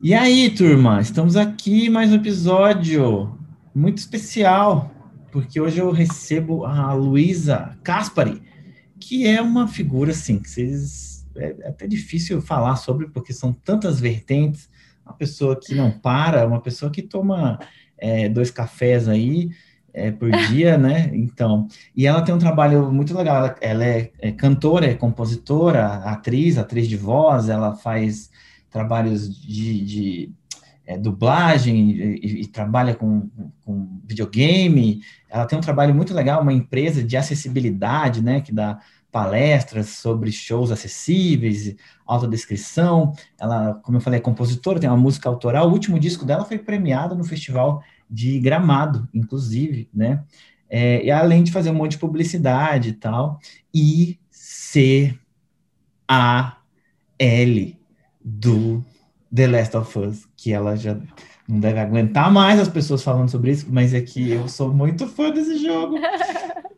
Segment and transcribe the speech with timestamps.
[0.00, 3.36] E aí, turma, estamos aqui mais um episódio
[3.74, 4.92] muito especial,
[5.32, 8.40] porque hoje eu recebo a Luísa Caspari,
[9.00, 13.98] que é uma figura assim, que vocês é até difícil falar sobre, porque são tantas
[13.98, 14.70] vertentes,
[15.04, 17.58] uma pessoa que não para, uma pessoa que toma
[17.98, 19.50] é, dois cafés aí
[19.92, 21.10] é, por dia, né?
[21.12, 23.36] Então, e ela tem um trabalho muito legal.
[23.36, 27.48] Ela, ela é, é, cantora, é compositora, atriz, atriz de voz.
[27.48, 28.30] Ela faz
[28.70, 30.32] trabalhos de, de
[30.88, 33.28] é, dublagem e, e, trabalha com,
[33.64, 35.02] com videogame.
[35.28, 38.40] Ela tem um trabalho muito legal, uma empresa de acessibilidade, né?
[38.40, 38.80] Que dá
[39.12, 41.74] palestras sobre shows acessíveis,
[42.06, 43.12] autodescrição.
[43.38, 45.68] Ela, como eu falei, é compositora, tem uma música autoral.
[45.68, 50.24] O último disco dela foi premiado no Festival de Gramado, inclusive, né?
[50.70, 53.40] É, e além de fazer um monte de publicidade e tal,
[53.74, 55.18] e ser
[56.06, 56.58] a
[57.18, 57.77] L
[58.28, 58.84] do
[59.34, 60.96] The Last of Us, que ela já
[61.48, 65.06] não deve aguentar mais as pessoas falando sobre isso, mas é que eu sou muito
[65.06, 65.96] fã desse jogo.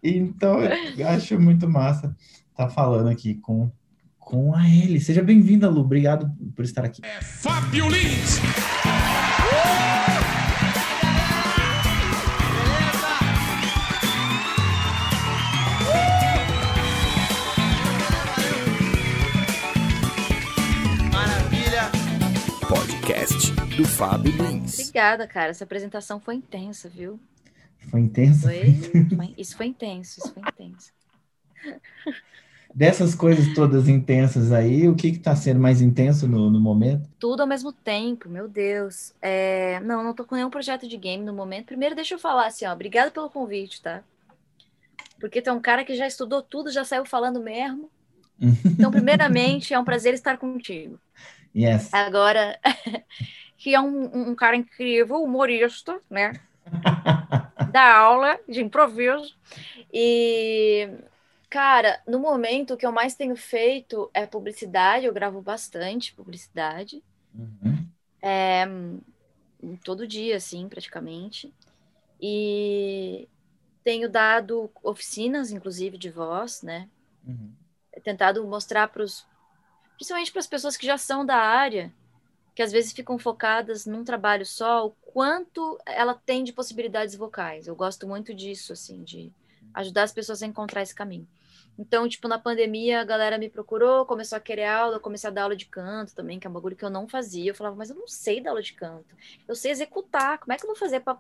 [0.03, 0.61] Então,
[0.97, 2.17] eu acho muito massa
[2.51, 3.71] estar tá falando aqui com,
[4.19, 4.99] com a Ellie.
[4.99, 5.83] Seja bem-vinda, Lu.
[5.83, 7.03] Obrigado por estar aqui.
[7.05, 8.41] É Fábio Lins!
[23.81, 24.79] Do Fábio Lins.
[24.79, 25.51] Obrigada, cara.
[25.51, 27.19] Essa apresentação foi intensa, viu?
[27.91, 28.43] Foi intensa?
[28.43, 30.93] Foi, foi, isso foi intenso, isso foi intenso.
[32.75, 37.09] Dessas coisas todas intensas aí, o que está sendo mais intenso no, no, momento?
[37.19, 39.15] Tudo ao mesmo tempo, meu Deus.
[39.23, 39.81] É...
[39.81, 41.67] Não, não tô com nenhum projeto de game no momento.
[41.67, 44.03] Primeiro, deixa eu falar assim, ó, obrigado pelo convite, tá?
[45.19, 47.89] Porque tem um cara que já estudou tudo, já saiu falando mesmo.
[48.65, 50.99] Então, primeiramente, é um prazer estar contigo.
[51.55, 51.93] Yes.
[51.93, 52.59] Agora,
[53.61, 56.33] que é um, um cara incrível, humorista, né?
[57.71, 59.37] da aula de improviso.
[59.93, 60.89] E,
[61.51, 67.05] cara, no momento o que eu mais tenho feito é publicidade, eu gravo bastante publicidade.
[67.35, 67.87] Uhum.
[68.23, 68.67] É,
[69.85, 71.53] todo dia, assim, praticamente.
[72.19, 73.29] E
[73.85, 76.89] tenho dado oficinas, inclusive, de voz, né?
[77.27, 77.53] Uhum.
[78.03, 79.29] Tentado mostrar para os
[79.97, 81.93] principalmente para as pessoas que já são da área,
[82.61, 87.67] que às vezes ficam focadas num trabalho só, o quanto ela tem de possibilidades vocais.
[87.67, 89.33] Eu gosto muito disso, assim, de
[89.73, 91.27] ajudar as pessoas a encontrar esse caminho.
[91.79, 95.33] Então, tipo, na pandemia, a galera me procurou, começou a querer aula, eu comecei a
[95.33, 97.51] dar aula de canto também, que é um bagulho que eu não fazia.
[97.51, 99.17] Eu falava, mas eu não sei dar aula de canto.
[99.49, 100.37] Eu sei executar.
[100.39, 101.17] Como é que eu vou fazer para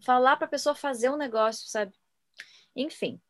[0.00, 1.92] falar para a pessoa fazer um negócio, sabe?
[2.74, 3.20] Enfim,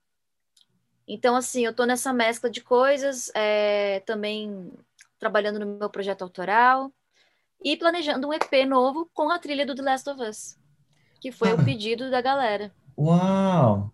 [1.09, 4.73] então, assim, eu tô nessa mescla de coisas, é, também
[5.19, 6.93] trabalhando no meu projeto autoral
[7.65, 10.59] e planejando um EP novo com a trilha do The Last of Us,
[11.21, 11.55] que foi ah.
[11.55, 12.73] o pedido da galera.
[12.99, 13.93] Uau!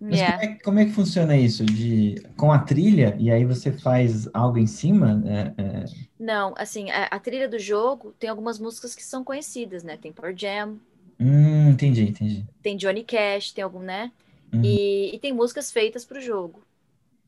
[0.00, 0.38] Mas yeah.
[0.38, 1.64] como, é, como, é, que funciona isso?
[1.64, 5.22] De, com a trilha, e aí você faz algo em cima?
[5.24, 5.84] É, é...
[6.18, 9.96] Não, assim, a, a, trilha do jogo tem algumas músicas que são conhecidas, né?
[9.96, 10.78] Tem Power Jam.
[11.18, 12.44] Hum, entendi, entendi.
[12.62, 14.12] Tem Johnny Cash, tem algum, né?
[14.52, 14.62] Uhum.
[14.62, 16.62] E, e, tem músicas feitas para o jogo,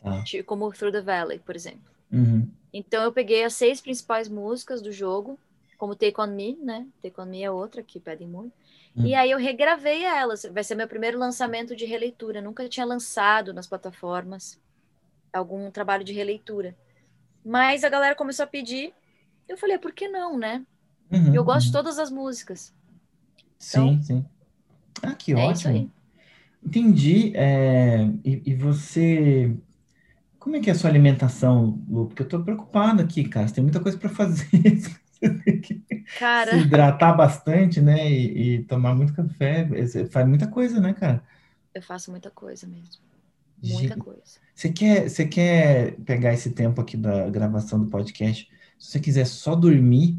[0.04, 0.22] ah.
[0.44, 1.91] como Through the Valley, por exemplo.
[2.12, 2.47] Uhum.
[2.72, 5.38] Então eu peguei as seis principais músicas do jogo,
[5.76, 6.87] como Take On Me, né?
[7.03, 8.53] Take On Me é outra que pedem muito.
[8.97, 9.06] Uhum.
[9.06, 10.47] E aí eu regravei elas.
[10.53, 12.41] Vai ser meu primeiro lançamento de releitura.
[12.41, 14.59] nunca tinha lançado nas plataformas
[15.32, 16.75] algum trabalho de releitura.
[17.44, 18.92] Mas a galera começou a pedir.
[19.48, 20.65] Eu falei, por que não, né?
[21.10, 21.82] Uhum, eu gosto de uhum.
[21.82, 22.75] todas as músicas.
[23.59, 24.26] Sim, então, sim.
[25.03, 25.91] Ah, que é ótimo.
[26.65, 27.32] Entendi.
[27.36, 29.54] É, e, e, você.
[30.38, 32.06] Como é que é a sua alimentação, Lu?
[32.06, 33.47] Porque eu tô preocupado aqui, cara.
[33.47, 34.48] Você tem muita coisa para fazer.
[36.19, 36.53] Cara.
[36.53, 38.10] Se hidratar bastante, né?
[38.10, 39.64] E, e, tomar muito café.
[39.64, 41.22] Você faz muita coisa, né, cara?
[41.75, 43.04] Eu faço muita coisa mesmo.
[43.62, 44.22] Muita coisa.
[44.54, 48.48] Você quer, você quer pegar esse tempo aqui da gravação do podcast?
[48.78, 50.19] Se você quiser só dormir.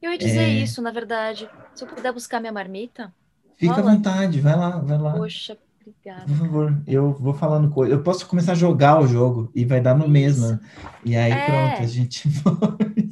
[0.00, 0.48] Eu ia dizer é...
[0.48, 1.48] isso, na verdade.
[1.74, 3.12] Se eu puder buscar minha marmita.
[3.56, 3.92] Fica rola.
[3.92, 5.12] à vontade, vai lá, vai lá.
[5.12, 5.56] Poxa,
[5.86, 6.24] Obrigada.
[6.26, 7.92] Por favor, eu vou falando coisa.
[7.92, 10.12] Eu posso começar a jogar o jogo e vai dar no Isso.
[10.12, 10.60] mesmo.
[11.04, 11.46] E aí é.
[11.46, 12.28] pronto, a gente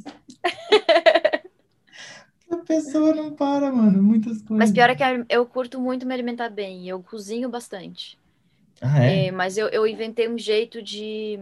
[2.75, 4.01] pessoa não para, mano.
[4.01, 4.57] Muitas coisas.
[4.57, 6.87] Mas pior é que eu curto muito me alimentar bem.
[6.87, 8.17] Eu cozinho bastante.
[8.81, 9.27] Ah, é?
[9.27, 11.39] é mas eu, eu inventei um jeito de,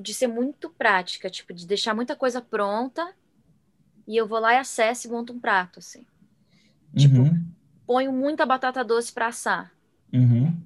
[0.00, 3.12] de ser muito prática, tipo, de deixar muita coisa pronta
[4.06, 6.04] e eu vou lá e acesso e monto um prato, assim.
[6.96, 7.44] Tipo, uhum.
[7.86, 9.72] ponho muita batata doce para assar.
[10.12, 10.56] Uhum.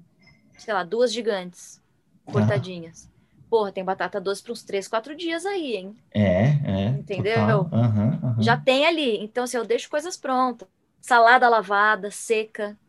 [0.57, 1.81] Sei lá, duas gigantes
[2.25, 3.09] cortadinhas.
[3.09, 3.12] Ah.
[3.53, 5.99] Porra, tem batata doce para uns três, quatro dias aí, hein?
[6.11, 6.89] É, é.
[6.93, 7.71] Entendeu?
[7.71, 8.39] Aham, aham.
[8.39, 9.17] Já tem ali.
[9.23, 10.67] Então, assim, eu deixo coisas prontas.
[11.01, 12.79] Salada lavada, seca,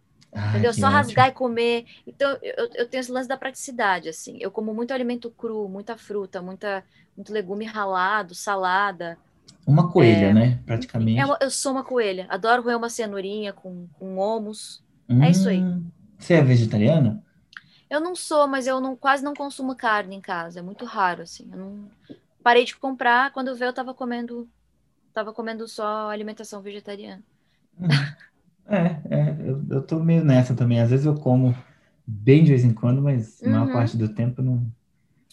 [0.48, 0.72] entendeu?
[0.74, 0.90] Só ótimo.
[0.90, 1.86] rasgar e comer.
[2.06, 4.38] Então, eu, eu tenho esse lance da praticidade, assim.
[4.40, 6.84] Eu como muito alimento cru, muita fruta, muita,
[7.16, 9.20] muito legume ralado, salada.
[9.66, 10.62] Uma coelha, né?
[10.64, 11.14] Praticamente.
[11.16, 12.26] É uma- eu sou uma coelha.
[12.30, 14.82] Adoro roer uma cenourinha com, com homus.
[15.18, 15.68] é isso aí.
[15.68, 17.22] Hum, Você é vegetariana?
[17.94, 20.58] Eu não sou, mas eu não, quase não consumo carne em casa.
[20.60, 21.48] É muito raro, assim.
[21.52, 21.90] Eu não...
[22.42, 24.50] Parei de comprar, quando vi, eu tava comendo,
[25.14, 27.24] tava comendo só alimentação vegetariana.
[28.66, 28.76] É,
[29.16, 30.80] é, eu, eu tô meio nessa também.
[30.80, 31.54] Às vezes eu como
[32.06, 33.70] bem de vez em quando, mas a maior Uhum.
[33.70, 34.66] parte do tempo não,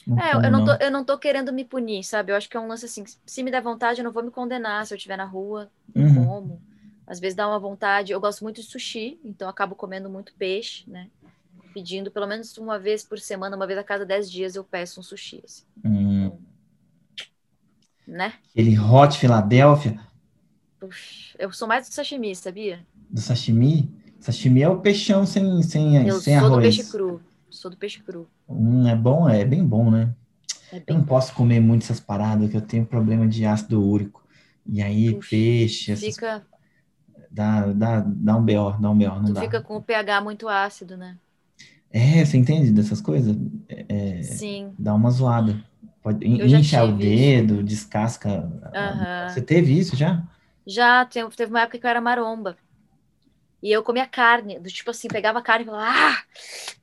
[0.07, 0.63] não É, como, eu não, não.
[0.63, 2.31] tô, eu não tô querendo me punir, sabe?
[2.31, 4.31] Eu acho que é um lance assim, se me der vontade, eu não vou me
[4.31, 6.41] condenar se eu estiver na rua, Uhum.
[6.41, 6.61] como.
[7.07, 8.11] Às vezes dá uma vontade.
[8.11, 11.09] Eu gosto muito de sushi, então acabo comendo muito peixe, né?
[11.73, 14.99] Pedindo pelo menos uma vez por semana, uma vez a cada 10 dias eu peço
[14.99, 16.31] um sushi, assim, Hum,
[18.05, 18.39] né?
[18.53, 19.99] aquele hot Filadélfia
[20.81, 22.85] Uf, eu sou mais do sashimi, sabia?
[23.09, 23.89] do sashimi.
[24.19, 26.59] Sashimi é o peixão sem, sem, Eu sem sou do arroz.
[26.59, 27.23] peixe cru.
[27.49, 28.29] Sou do peixe cru.
[28.47, 30.13] Hum, é bom, é bem bom, né?
[30.69, 33.83] É Eu bem não posso comer muito essas paradas, que eu tenho problema de ácido
[33.83, 34.23] úrico.
[34.65, 36.45] E aí, Puxa, peixe, essas, Fica,
[37.29, 39.55] dá, dá, dá um BO, dá um BO, não tu dá.
[39.55, 41.17] fica com o pH muito ácido, né?
[41.93, 43.35] É, você entende dessas coisas?
[43.67, 44.73] É, Sim.
[44.77, 45.61] dá uma zoada.
[46.01, 48.49] Pode, Eu incha o dedo, descasca.
[48.73, 49.29] Aham.
[49.29, 50.23] Você teve isso já?
[50.65, 52.57] Já teve uma época que eu era maromba.
[53.61, 56.23] E eu comia carne, do tipo assim, pegava carne e falava, ah,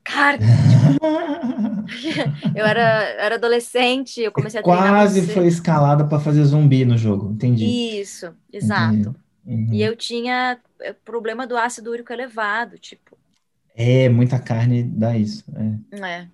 [0.04, 0.44] carne!
[2.54, 6.98] Eu era, era adolescente, eu comecei a treinar Quase foi escalada para fazer zumbi no
[6.98, 8.00] jogo, entendi.
[8.00, 9.14] Isso, exato.
[9.46, 9.72] Uhum.
[9.72, 13.07] E eu tinha eh, problema do ácido úrico elevado, tipo,
[13.78, 15.44] É, muita carne dá isso.
[15.56, 15.78] é.
[15.92, 16.30] é.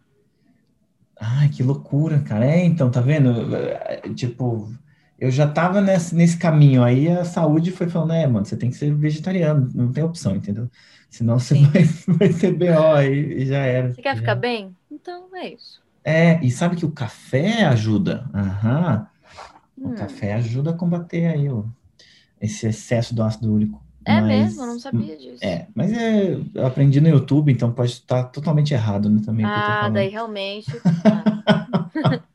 [1.21, 2.45] Ai, que loucura, cara.
[2.45, 3.55] É, então, tá vendo?
[3.57, 4.73] É, Tipo,
[5.19, 8.71] eu já tava nesse, nesse caminho aí, a saúde foi falando, é, mano, você tem
[8.71, 10.69] que ser vegetariano, não tem opção, entendeu?
[11.11, 11.73] Senão você Sim.
[11.73, 11.83] vai,
[12.19, 13.97] vai ter BO aí e já era.
[13.97, 14.77] Você quer Já- ficar bem?
[14.91, 15.83] Então é isso.
[16.05, 18.29] É, e sabe que o café ajuda?
[18.35, 19.07] Aham.
[19.83, 21.71] O Hum, café ajuda a combater aí o,
[22.41, 23.84] esse excesso do ácido úrico.
[24.07, 25.39] É Mas- mesmo, eu não sabia disso.
[25.43, 29.89] É, mas é, eu aprendi no YouTube, então pode estar totalmente errado, né, também Ah,
[29.89, 30.67] daí realmente.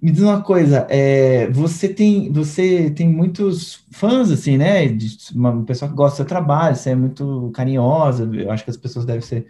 [0.00, 4.86] Me diz uma coisa, é, você tem você tem muitos fãs assim, né?
[4.88, 8.28] De uma pessoa que gosta do seu trabalho, você é muito carinhosa.
[8.34, 9.46] Eu acho que as pessoas devem ser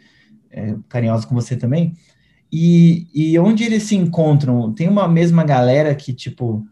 [0.50, 1.94] é, carinhosas com você também.
[2.53, 4.73] E, e onde eles se encontram?
[4.73, 6.65] Tem uma mesma galera que tipo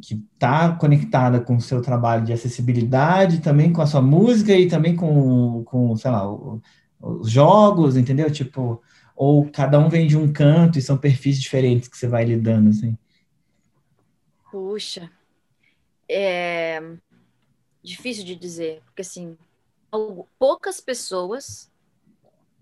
[0.00, 4.52] que que tá conectada com o seu trabalho de acessibilidade, também com a sua música
[4.52, 6.24] e também com, com sei lá,
[7.00, 8.30] os jogos, entendeu?
[8.30, 8.82] Tipo,
[9.14, 12.70] ou cada um vem de um canto e são perfis diferentes que você vai lidando,
[12.70, 12.96] assim.
[14.50, 15.10] Puxa,
[16.08, 16.82] é
[17.82, 19.36] difícil de dizer, porque assim,
[20.38, 21.70] poucas pessoas,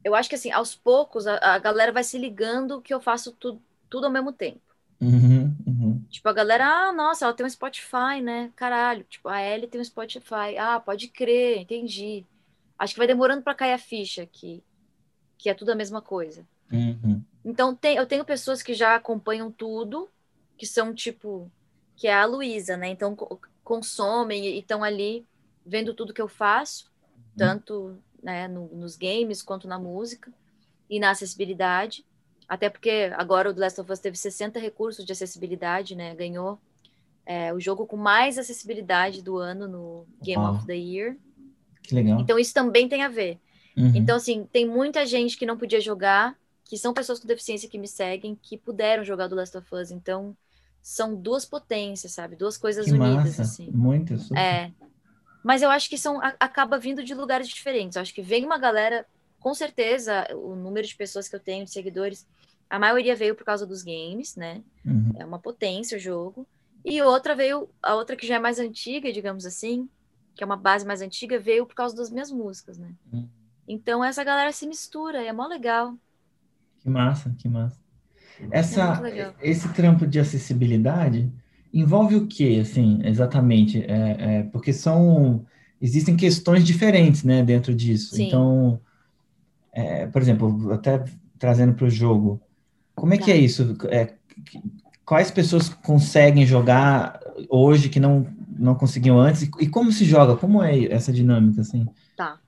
[0.05, 3.33] eu acho que assim, aos poucos a, a galera vai se ligando que eu faço
[3.33, 4.61] tudo, tudo ao mesmo tempo.
[5.01, 5.98] Uhum, uhum.
[6.11, 8.51] Tipo, a galera, ah, nossa, ela tem um Spotify, né?
[8.57, 10.57] Caralho, tipo, a Ellie tem um Spotify.
[10.59, 12.25] Ah, pode crer, entendi.
[12.79, 14.63] Acho que vai demorando pra cair a ficha que,
[15.37, 16.47] que é tudo a mesma coisa.
[16.73, 17.23] Uhum.
[17.45, 20.09] Então, tem, eu tenho pessoas que já acompanham tudo,
[20.57, 21.51] que são tipo,
[21.97, 22.89] que é a Luísa, né?
[22.89, 25.27] Então, co- consomem e estão ali
[25.65, 26.91] vendo tudo que eu faço,
[27.37, 30.33] tanto né, no- nos games quanto na música
[30.89, 32.05] e na acessibilidade.
[32.49, 36.15] Até porque agora o The Last of Us teve 60 recursos de acessibilidade, né?
[36.15, 36.59] Ganhou
[37.27, 40.55] é, o jogo com mais acessibilidade do ano no Game Uau.
[40.55, 41.17] of the Year.
[41.83, 42.21] Que legal.
[42.21, 43.39] Então, isso também tem a ver.
[43.77, 43.93] Uhum.
[43.95, 47.79] Então, assim, tem muita gente que não podia jogar, que são pessoas com deficiência que
[47.79, 49.91] me seguem, que puderam jogar do Last of Us.
[49.91, 50.35] Então,
[50.83, 52.35] são duas potências, sabe?
[52.35, 53.43] Duas coisas que unidas, massa.
[53.43, 53.71] assim.
[53.71, 54.17] Muito.
[54.19, 54.39] super.
[54.39, 54.73] É.
[55.45, 57.97] Mas eu acho que são, a- acaba vindo de lugares diferentes.
[57.97, 59.07] Eu acho que vem uma galera,
[59.39, 62.27] com certeza, o número de pessoas que eu tenho, de seguidores,
[62.69, 64.63] a maioria veio por causa dos games, né?
[64.85, 65.13] Uhum.
[65.19, 66.47] É uma potência o jogo.
[66.85, 69.89] E outra veio, a outra que já é mais antiga, digamos assim,
[70.35, 72.93] que é uma base mais antiga, veio por causa das minhas músicas, né?
[73.13, 73.27] Hum.
[73.67, 75.95] Então essa galera se mistura, é mó legal.
[76.81, 77.79] Que massa, que massa.
[78.41, 79.35] É Essa, legal.
[79.43, 81.31] esse trampo de acessibilidade
[81.75, 83.83] envolve o que, assim, exatamente?
[83.83, 85.45] É, é, porque são
[85.81, 88.17] existem questões diferentes, né, dentro disso.
[88.17, 88.27] Sim.
[88.27, 88.81] Então,
[89.73, 91.05] é, por exemplo, até
[91.39, 92.41] trazendo para o jogo,
[92.99, 93.33] como é que Tá.
[93.33, 93.77] é isso?
[93.91, 94.15] É,
[95.05, 98.27] quais pessoas conseguem jogar hoje que não
[98.59, 99.43] não conseguiam antes?
[99.43, 100.37] E, e como se joga?
[100.37, 101.87] Como é essa dinâmica, assim?
[102.17, 102.41] Tá.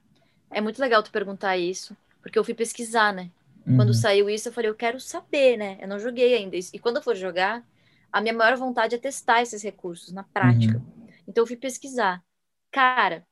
[0.51, 3.33] É muito legal tu perguntar isso, porque eu fui pesquisar, né?
[3.75, 3.95] Quando Uhum.
[3.95, 5.79] saiu isso, eu falei, eu quero saber, né?
[5.81, 6.57] Eu não joguei ainda.
[6.57, 7.65] E quando eu for jogar,
[8.13, 10.79] a minha maior vontade é testar esses recursos na prática.
[10.79, 11.07] Uhum.
[11.29, 12.25] Então eu fui pesquisar.
[12.73, 13.27] Cara,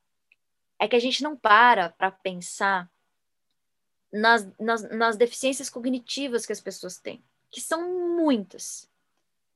[0.79, 2.89] é que a gente não para para pensar
[4.11, 8.89] nas, nas, nas deficiências cognitivas que as pessoas têm, que são muitas.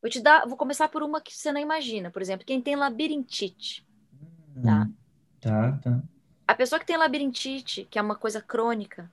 [0.02, 2.76] Vou te dar, vou começar por uma que você não imagina, por exemplo, quem tem
[2.76, 3.86] labirintite.
[4.62, 4.82] Tá.
[4.82, 4.94] Uhum.
[5.40, 6.04] Tá, tá.
[6.48, 9.12] A pessoa que tem labirintite, que é uma coisa crônica,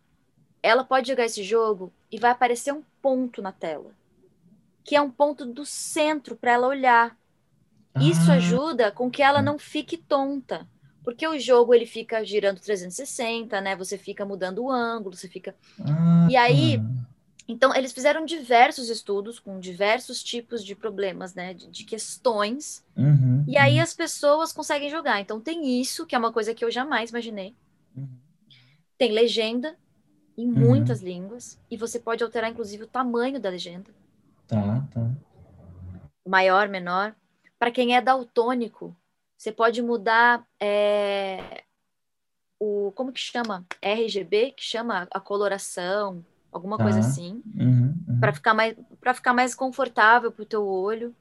[0.62, 3.94] ela pode jogar esse jogo e vai aparecer um ponto na tela,
[4.84, 7.16] que é um ponto do centro para ela olhar.
[7.98, 10.68] Isso Ah, ajuda com que ela não fique tonta.
[11.04, 13.76] Porque o jogo ele fica girando 360, né?
[13.76, 15.54] Você fica mudando o ângulo, você fica.
[15.84, 16.84] ah, E aí,
[17.48, 21.54] Então, eles fizeram diversos estudos com diversos tipos de problemas, né?
[21.54, 22.84] De, de questões.
[22.96, 25.20] uhum, E aí uhum, as pessoas conseguem jogar.
[25.20, 27.56] Então, tem isso, que é uma coisa que eu jamais imaginei.
[27.96, 28.20] uhum.
[28.96, 29.76] Tem legenda
[30.36, 30.60] em Uhum.
[30.60, 31.60] muitas línguas.
[31.70, 33.94] E você pode alterar, inclusive, o tamanho da legenda.
[34.46, 35.00] Tá, tá.
[36.26, 37.14] maior, menor.
[37.58, 38.96] Para quem é daltônico,
[39.40, 41.64] você pode mudar é,
[42.58, 43.66] o como que chama?
[43.80, 46.84] RGB, que chama a coloração, alguma Tá.
[46.84, 48.20] coisa assim, Uhum, uhum.
[48.20, 51.16] para ficar mais para ficar mais confortável para o teu olho.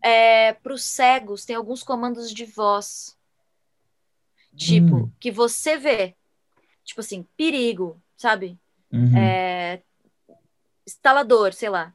[0.00, 3.18] É, para os cegos tem alguns comandos de voz,
[4.54, 5.10] tipo Hum.
[5.18, 6.14] que você vê,
[6.84, 8.56] tipo assim, perigo, sabe?
[8.92, 9.18] Uhum.
[9.18, 9.82] É,
[10.86, 11.92] instalador, sei lá,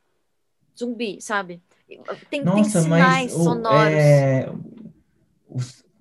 [0.78, 1.64] zumbi, sabe?
[1.88, 3.94] Tem, tem Nossa, sinais mas sonoros.
[3.94, 4.50] é,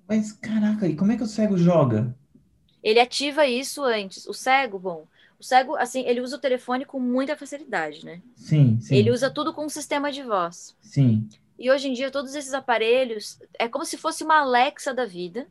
[0.07, 2.15] mas caraca, e como é que o cego joga?
[2.83, 4.25] Ele ativa isso antes.
[4.27, 5.07] O cego, bom,
[5.39, 8.21] o cego, assim, ele usa o telefone com muita facilidade, né?
[8.35, 8.95] Sim, sim.
[8.95, 10.77] Ele usa tudo com um sistema de voz.
[10.81, 11.29] Sim,
[11.59, 15.49] E hoje em dia, todos esses aparelhos é como se fosse uma Alexa da vida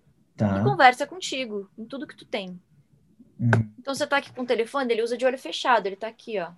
[0.53, 0.61] que tá.
[0.61, 2.61] conversa contigo em tudo que tu tem.
[3.39, 3.73] Uhum.
[3.79, 6.39] Então, você tá aqui com o telefone, ele usa de olho fechado, ele tá aqui,
[6.39, 6.53] ó.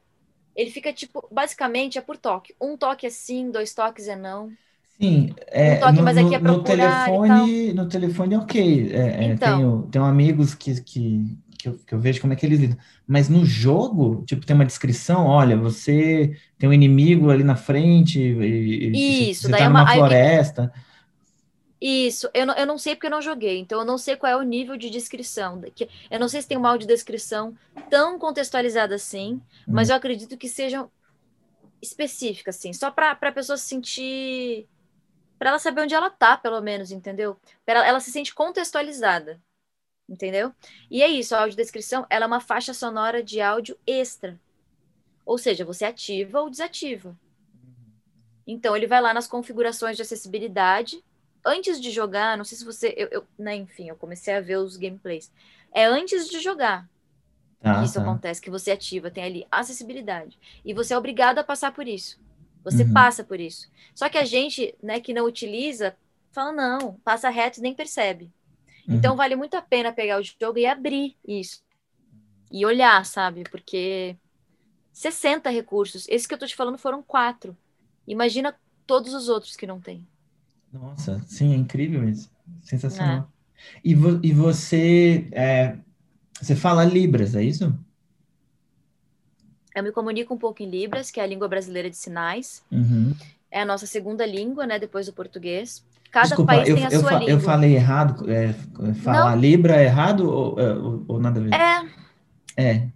[0.54, 2.54] Ele fica, tipo, basicamente é por toque.
[2.60, 4.56] Um toque é sim, dois toques é não.
[5.00, 8.90] Sim, é, Um toque, no, mas aqui é no procurar telefone, no telefone é ok.
[8.92, 9.56] É, é, Então.
[9.56, 12.76] tenho, tenho amigos que, que, que, eu, que eu vejo como é que eles lidam.
[13.08, 18.20] Mas no jogo, tipo, tem uma descrição, olha, você tem um inimigo ali na frente,
[18.20, 20.72] e, Isso, você daí tá é uma- numa aí- floresta.
[21.80, 24.30] Isso, eu não, eu não sei porque eu não joguei, então eu não sei qual
[24.30, 25.62] é o nível de descrição.
[25.74, 27.54] que- Eu não sei se tem uma audiodescrição
[27.88, 29.92] tão contextualizada assim, mas Hum.
[29.92, 30.90] eu acredito que sejam
[31.80, 34.66] específicas, assim, só para a pessoa se sentir.
[35.40, 37.36] Para ela saber onde ela tá, pelo menos, entendeu?
[37.66, 39.42] Pra ela, ela se sente contextualizada,
[40.08, 40.54] entendeu?
[40.90, 44.40] E é isso, a audiodescrição ela é uma faixa sonora de áudio extra.
[45.26, 47.16] Ou seja, você ativa ou desativa.
[48.46, 51.02] Então, ele vai lá nas configurações de acessibilidade.
[51.44, 52.94] Antes de jogar, não sei se você.
[52.96, 55.30] Eu, eu- né, enfim, eu comecei a ver os gameplays.
[55.72, 56.88] É antes de jogar
[57.60, 58.02] Tá, que isso tá.
[58.02, 60.38] acontece, que você ativa, tem ali acessibilidade.
[60.64, 62.18] E você é obrigado a passar por isso.
[62.64, 62.92] Você Uhum.
[62.92, 63.68] passa por isso.
[63.94, 65.96] Só que a gente, né, que não utiliza,
[66.32, 68.30] fala, não, passa reto e nem percebe.
[68.88, 68.96] Uhum.
[68.96, 71.62] Então vale muito a pena pegar o jogo e abrir isso.
[72.50, 73.44] E olhar, sabe?
[73.50, 74.16] Porque
[74.92, 76.06] 60 recursos.
[76.08, 77.56] Esses que eu tô te falando foram quatro.
[78.06, 78.54] Imagina
[78.86, 80.06] todos os outros que não tem.
[80.72, 82.30] Nossa, sim, é incrível isso.
[82.62, 83.30] Sensacional.
[83.36, 83.80] É.
[83.84, 85.78] E, vo- e você, é,
[86.40, 87.74] você fala Libras, é isso?
[89.74, 92.62] Eu me comunico um pouco em Libras, que é a língua brasileira de sinais.
[92.70, 93.14] Uhum.
[93.50, 94.78] É a nossa segunda língua, né?
[94.78, 95.84] Depois do português.
[96.10, 97.32] Cada Desculpa, país eu, tem a eu, sua fa- língua.
[97.32, 98.52] eu falei errado, é,
[99.02, 101.54] falar Libra é errado ou, ou, ou nada a ver?
[101.54, 102.00] É,
[102.56, 102.88] É,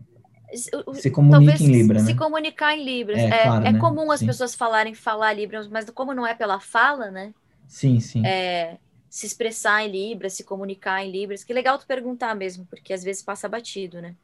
[0.95, 2.19] se comunica talvez em Libra, se né?
[2.19, 3.21] comunicar em Libras.
[3.21, 3.79] É, É, claro, é né?
[3.81, 4.27] comum as Sim.
[4.27, 7.33] pessoas falarem falar Libras, mas como não é pela fala, né?
[7.69, 8.23] Sim, sim.
[8.25, 8.79] É,
[9.11, 11.45] se expressar em Libras, se comunicar em Libras.
[11.45, 14.15] Que legal tu perguntar mesmo, porque às vezes passa batido, né?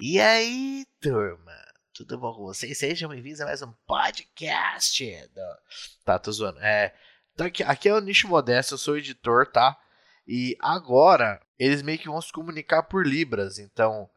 [0.00, 1.52] E aí, turma?
[1.94, 2.76] Tudo bom com vocês?
[2.78, 5.02] Sejam bem-vindos a mais um podcast.
[5.28, 5.58] do-
[6.04, 6.58] Tá, tô zoando.
[6.60, 6.94] É,
[7.38, 9.78] aqui, aqui é o Nicho Modesto, eu sou editor, tá?
[10.26, 13.58] E agora, eles meio que vão se comunicar por Libras.
[13.58, 14.08] Então,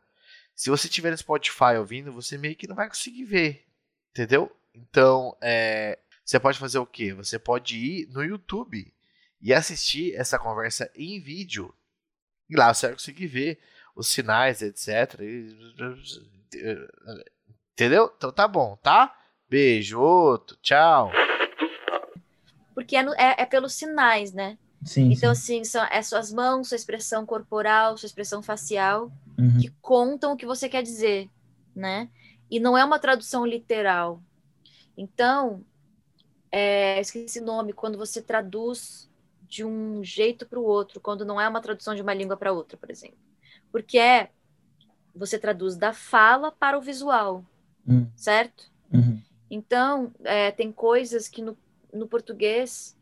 [0.55, 3.65] se você tiver no Spotify ouvindo, você meio que não vai conseguir ver.
[4.11, 4.53] Entendeu?
[4.73, 7.13] Então, é, você pode fazer o quê?
[7.13, 8.93] Você pode ir no YouTube
[9.41, 11.73] e assistir essa conversa em vídeo.
[12.49, 13.59] E lá você vai conseguir ver
[13.95, 15.19] os sinais, etc.
[17.73, 18.11] Entendeu?
[18.17, 19.15] Então tá bom, tá?
[19.49, 21.11] Beijo, outro, tchau.
[22.73, 24.57] Porque é, no- é- é pelos sinais, né?
[24.85, 25.59] Sim, Então, sim.
[25.59, 29.57] assim, são, é suas mãos, sua expressão corporal, sua expressão facial, Uhum.
[29.59, 31.29] que contam o que você quer dizer,
[31.75, 32.09] né?
[32.49, 34.21] E não é uma tradução literal.
[34.97, 35.63] Então,
[36.51, 39.09] é, esqueci o nome, quando você traduz
[39.43, 42.51] de um jeito para o outro, quando não é uma tradução de uma língua para
[42.53, 43.17] outra, por exemplo.
[43.71, 44.29] Porque é
[45.15, 47.43] você traduz da fala para o visual,
[47.87, 48.69] Hum, certo?
[48.93, 49.19] uhum.
[49.49, 51.57] Então, é, tem coisas que no,
[51.91, 52.95] no português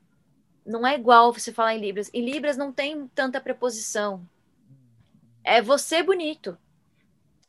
[0.66, 2.10] não é igual você falar em Libras.
[2.14, 4.22] Em Libras não tem tanta preposição.
[5.44, 6.58] É você bonito.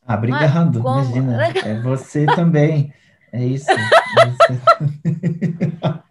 [0.05, 0.99] Ah, obrigado, como?
[1.15, 1.53] imagina.
[1.65, 2.93] É você também.
[3.31, 3.69] É isso.
[3.71, 4.59] É você-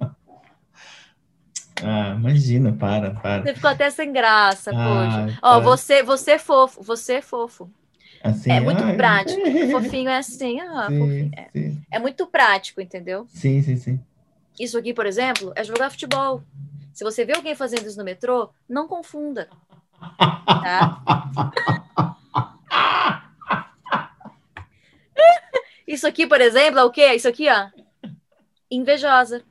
[1.84, 3.42] ah, imagina, para, para.
[3.42, 5.38] Você ficou até sem graça, Ah, poxa.
[5.42, 7.70] Ó, você, você é fofo, você é fofo.
[8.22, 9.40] Assim, É muito ai, prático.
[9.70, 11.30] Fofinho é assim, ah, fofinho.
[11.30, 11.48] Sim, É.
[11.52, 13.26] sim, É muito prático, entendeu?
[13.28, 14.00] sim, sim, sim.
[14.58, 16.42] Isso aqui, por exemplo, é jogar futebol.
[16.92, 19.48] Se você vê alguém fazendo isso no metrô, não confunda.
[20.46, 21.00] Tá?
[25.86, 27.14] Isso aqui, por exemplo, é o quê?
[27.14, 27.68] Isso aqui, ó.
[28.70, 29.42] Invejosa.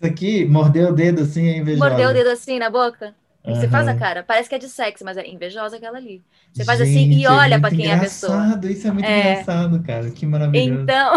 [0.00, 1.90] Isso aqui, mordeu o dedo assim, é invejosa.
[1.90, 3.14] Mordeu o dedo assim na boca.
[3.48, 4.22] Você faz a cara.
[4.22, 6.22] Parece que é de sexo, mas é invejosa aquela ali.
[6.52, 8.60] Você faz assim Gente, e olha é pra muito quem é a pessoa.
[8.64, 9.32] Isso é muito É.
[9.32, 10.10] engraçado, cara.
[10.10, 10.82] Que maravilhoso.
[10.82, 11.12] Então,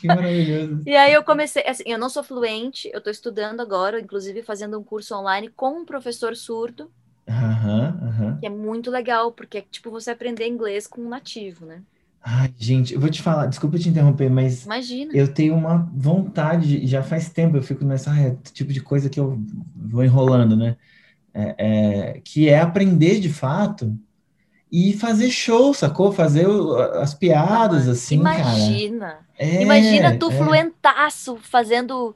[0.00, 0.82] Que maravilhoso.
[0.86, 4.78] e aí eu comecei, assim, eu não sou fluente, eu tô estudando agora, inclusive fazendo
[4.78, 6.92] um curso online com um professor surdo,
[7.28, 8.38] Aham, aham.
[8.40, 11.82] que é muito legal, porque é tipo você aprender inglês com um nativo, né?
[12.28, 15.12] Ai, gente, eu vou te falar, desculpa te interromper, mas Imagina.
[15.14, 19.08] eu tenho uma vontade, já faz tempo eu fico nessa ah, é tipo de coisa
[19.08, 19.40] que eu
[19.76, 20.76] vou enrolando, né?
[21.32, 23.96] É, é, que é aprender de fato
[24.72, 26.10] e fazer show, sacou?
[26.10, 26.48] Fazer
[26.94, 28.40] as piadas assim, cara.
[28.40, 29.18] Imagina.
[29.38, 30.36] É, Imagina tu é.
[30.36, 32.12] fluentaço fazendo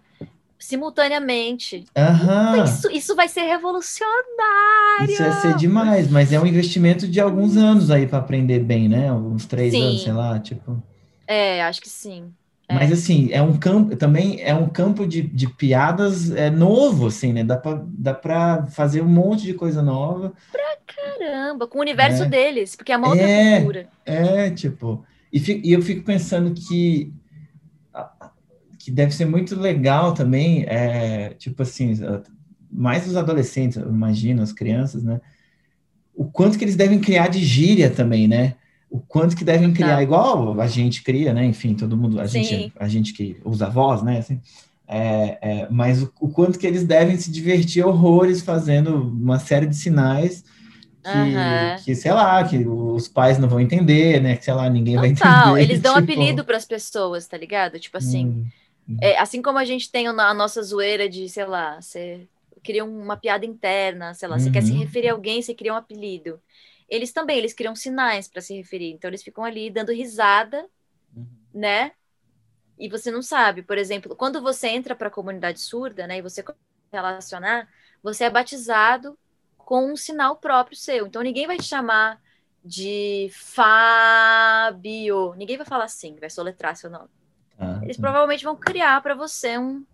[0.61, 1.85] simultaneamente.
[1.97, 2.65] Aham.
[2.65, 5.11] Isso, isso vai ser revolucionário.
[5.11, 8.89] Isso ia ser demais, mas é um investimento de alguns anos aí para aprender bem,
[8.89, 9.13] né?
[9.13, 9.83] Uns três Sim.
[9.83, 10.83] anos, sei lá, tipo.
[11.27, 12.33] É, acho que sim.
[12.69, 12.75] É.
[12.75, 17.33] Mas assim, é um campo, também é um campo de, de piadas é, novo, assim,
[17.33, 17.43] né?
[17.43, 20.33] Dá pra, dá pra fazer um monte de coisa nova.
[20.87, 22.27] Caramba, com o universo É.
[22.27, 23.57] deles, porque é uma outra É.
[23.57, 23.89] cultura.
[24.05, 25.05] É, tipo.
[25.33, 27.13] E, fi- e eu fico pensando que,
[28.81, 31.93] que deve ser muito legal também, é, tipo assim,
[32.73, 35.21] mais os adolescentes, eu imagino, as crianças, né?
[36.15, 38.55] O quanto que eles devem criar de gíria também, né?
[38.91, 40.03] O quanto que devem criar, Total.
[40.03, 41.45] igual a gente cria, né?
[41.45, 42.43] Enfim, todo mundo, a Sim.
[42.43, 44.19] gente, a gente que usa a voz, né?
[44.19, 44.41] Assim,
[44.89, 49.67] é, é, mas o, o quanto que eles devem se divertir horrores fazendo uma série
[49.67, 50.43] de sinais
[51.03, 51.77] que, Aham.
[51.85, 54.37] que, sei lá, que os pais não vão entender, né?
[54.37, 55.65] Que, sei lá, ninguém vai Total, entender.
[55.65, 57.79] eles dão tipo, apelido para as pessoas, tá ligado?
[57.79, 58.45] Tipo assim, hum,
[58.99, 62.29] é, assim como a gente tem a nossa zoeira de, sei lá, você
[62.63, 64.77] cria uma piada interna, sei lá, você quer se Uhum.
[64.81, 66.43] referir a alguém, você cria um apelido.
[66.89, 68.91] Eles também, eles criam sinais para se referir.
[68.93, 70.69] Então eles ficam ali dando risada,
[71.17, 71.27] Uhum.
[71.55, 71.93] né?
[72.79, 76.23] E você não sabe, por exemplo, quando você entra para a comunidade surda, né, e
[76.23, 76.43] você
[76.93, 77.69] relacionar,
[78.03, 79.19] você é batizado
[79.59, 81.07] com um sinal próprio seu.
[81.07, 82.21] Então ninguém vai te chamar
[82.65, 85.35] de Fábio.
[85.35, 87.11] Ninguém vai falar assim, vai soletrar seu nome.
[87.91, 88.03] Eles tá.
[88.03, 89.85] provavelmente vão criar para você um.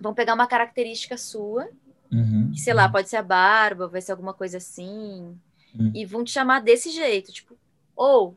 [0.00, 1.68] Vão pegar uma característica sua,
[2.12, 5.38] Uhum, que sei lá, pode ser a barba, vai ser alguma coisa assim,
[5.72, 5.92] Hum.
[5.94, 7.56] e vão te chamar desse jeito, tipo,
[7.94, 8.36] ou,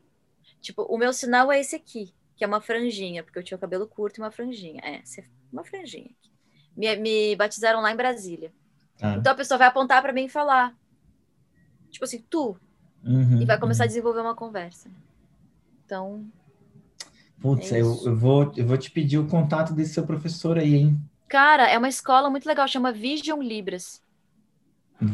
[0.60, 3.60] tipo, o meu sinal é esse aqui, que é uma franjinha, porque eu tinha o
[3.60, 4.80] cabelo curto e uma franjinha.
[4.84, 6.10] É, você- uma franjinha.
[6.76, 8.52] Me, me batizaram lá em Brasília.
[8.96, 9.16] tá.
[9.16, 10.72] Então a pessoa vai apontar para mim e falar,
[11.90, 12.56] tipo assim, tu,
[13.04, 13.88] Uhum, e vai começar a uhum.
[13.88, 14.88] desenvolver uma conversa.
[15.84, 16.24] Então,
[17.40, 20.74] Putz, é eu, eu vou, eu vou te pedir o contato desse seu professor aí,
[20.74, 21.00] hein?
[21.28, 24.02] cara, é uma escola muito legal, chama Vision Libras.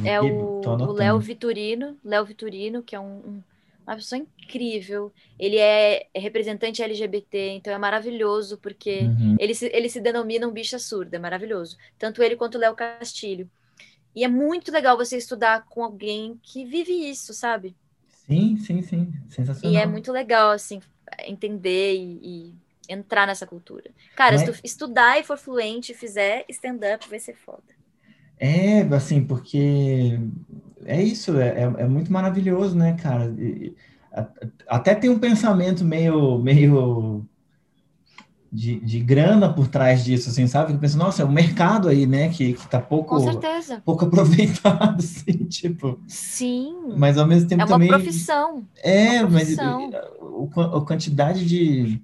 [0.02, 0.92] É Vi- o.
[0.94, 3.44] Léo Vitorino, Léo Vitorino, que é um, um-
[3.86, 5.12] uma pessoa incrível.
[5.38, 10.52] Ele é representante LGBT, então é maravilhoso, porque Uhum, ele se, ele se denomina um
[10.52, 11.76] bicha surda, é maravilhoso.
[11.98, 13.50] Tanto ele quanto o Léo Castilho.
[14.14, 17.76] E é muito legal você estudar com alguém que vive isso, sabe?
[18.26, 19.12] Sim, sim, sim.
[19.28, 19.62] Sensacional.
[19.62, 20.80] E é muito legal, assim,
[21.24, 22.54] entender e, e
[22.92, 23.90] entrar nessa cultura.
[24.16, 27.62] Cara, se Mas- tu estudar e for fluente e fizer stand-up, vai ser foda.
[28.38, 30.18] É, assim, porque
[30.84, 33.26] é isso, é, é, é muito maravilhoso, né, cara?
[33.38, 33.74] E-
[34.66, 37.24] até tem um pensamento meio, meio
[38.52, 40.72] de, de grana por trás disso, assim, sabe?
[40.72, 43.80] Que pensa, nossa, é um mercado aí, né, que, que tá pouco, certeza.
[43.84, 46.00] pouco aproveitado, assim, tipo.
[46.08, 46.74] Sim.
[46.96, 47.88] Mas ao mesmo tempo É uma também.
[47.88, 48.64] profissão.
[48.82, 49.90] É, uma mas profissão.
[50.20, 52.02] o, quan- a quantidade de.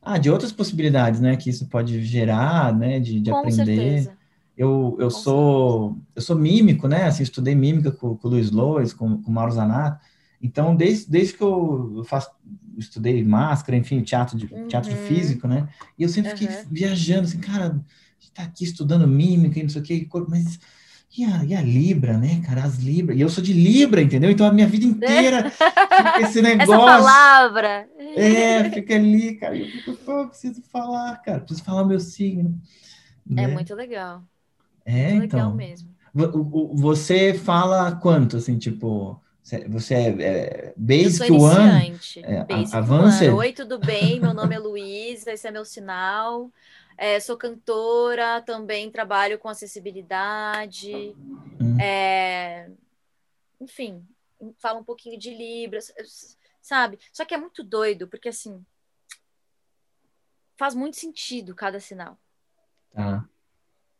[0.00, 3.64] Ah, de outras possibilidades, né, que isso pode gerar, né, de, de Com aprender.
[3.66, 4.16] certeza.
[4.56, 7.04] Eu, eu Com sou eu sou mímico, né?
[7.04, 10.00] Assim, estudei mímica com, com o Luiz Lois, com, com o Mauro Zanato.
[10.40, 12.30] Então, desde, desde que eu faço,
[12.76, 14.96] estudei máscara, enfim, teatro de, teatro Uhum.
[14.96, 15.68] físico, né?
[15.98, 16.62] E eu sempre fiquei Uhum.
[16.70, 17.70] viajando, assim, cara, a
[18.20, 20.58] gente tá aqui estudando mímica e não sei o quê, mas
[21.16, 22.64] e a, e a Libra, né, cara?
[22.64, 23.14] As Libra.
[23.14, 24.30] E eu sou de Libra, entendeu?
[24.30, 26.74] Então a minha vida inteira fica esse negócio.
[26.74, 27.88] Essa palavra.
[28.16, 29.56] É, fica ali, cara.
[29.56, 31.40] Eu fico, pô, preciso falar, cara.
[31.40, 32.60] Preciso falar o meu signo.
[33.30, 33.48] É né?
[33.48, 34.22] muito legal.
[34.84, 35.38] É, Muito então.
[35.38, 35.96] legal mesmo.
[36.74, 39.20] Você fala quanto, assim, tipo,
[39.68, 41.98] você- é, é Eu basic sou one?
[42.22, 43.28] É, a- Basic advanced?
[43.28, 43.38] one.
[43.38, 44.18] Oi, tudo bem?
[44.20, 46.50] Meu nome é Luísa, esse é meu sinal.
[46.98, 51.14] É, sou cantora, também trabalho com acessibilidade.
[51.60, 51.78] Hum.
[51.80, 52.68] É,
[53.60, 54.02] enfim,
[54.58, 55.92] falo um pouquinho de Libras,
[56.60, 56.98] sabe?
[57.12, 58.64] Só que é muito doido, porque assim
[60.56, 62.18] faz muito sentido cada sinal.
[62.94, 63.24] Tá.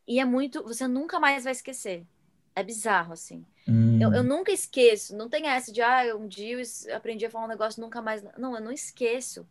[0.09, 0.63] E é muito.
[0.63, 2.07] Você nunca mais vai esquecer.
[2.55, 3.45] É bizarro, assim.
[3.69, 3.86] Hum.
[4.01, 5.17] Eu, eu nunca esqueço.
[5.17, 8.23] Não tem essa de, ah, um dia eu aprendi a falar um negócio nunca mais.
[8.39, 9.47] Não, eu não esqueço.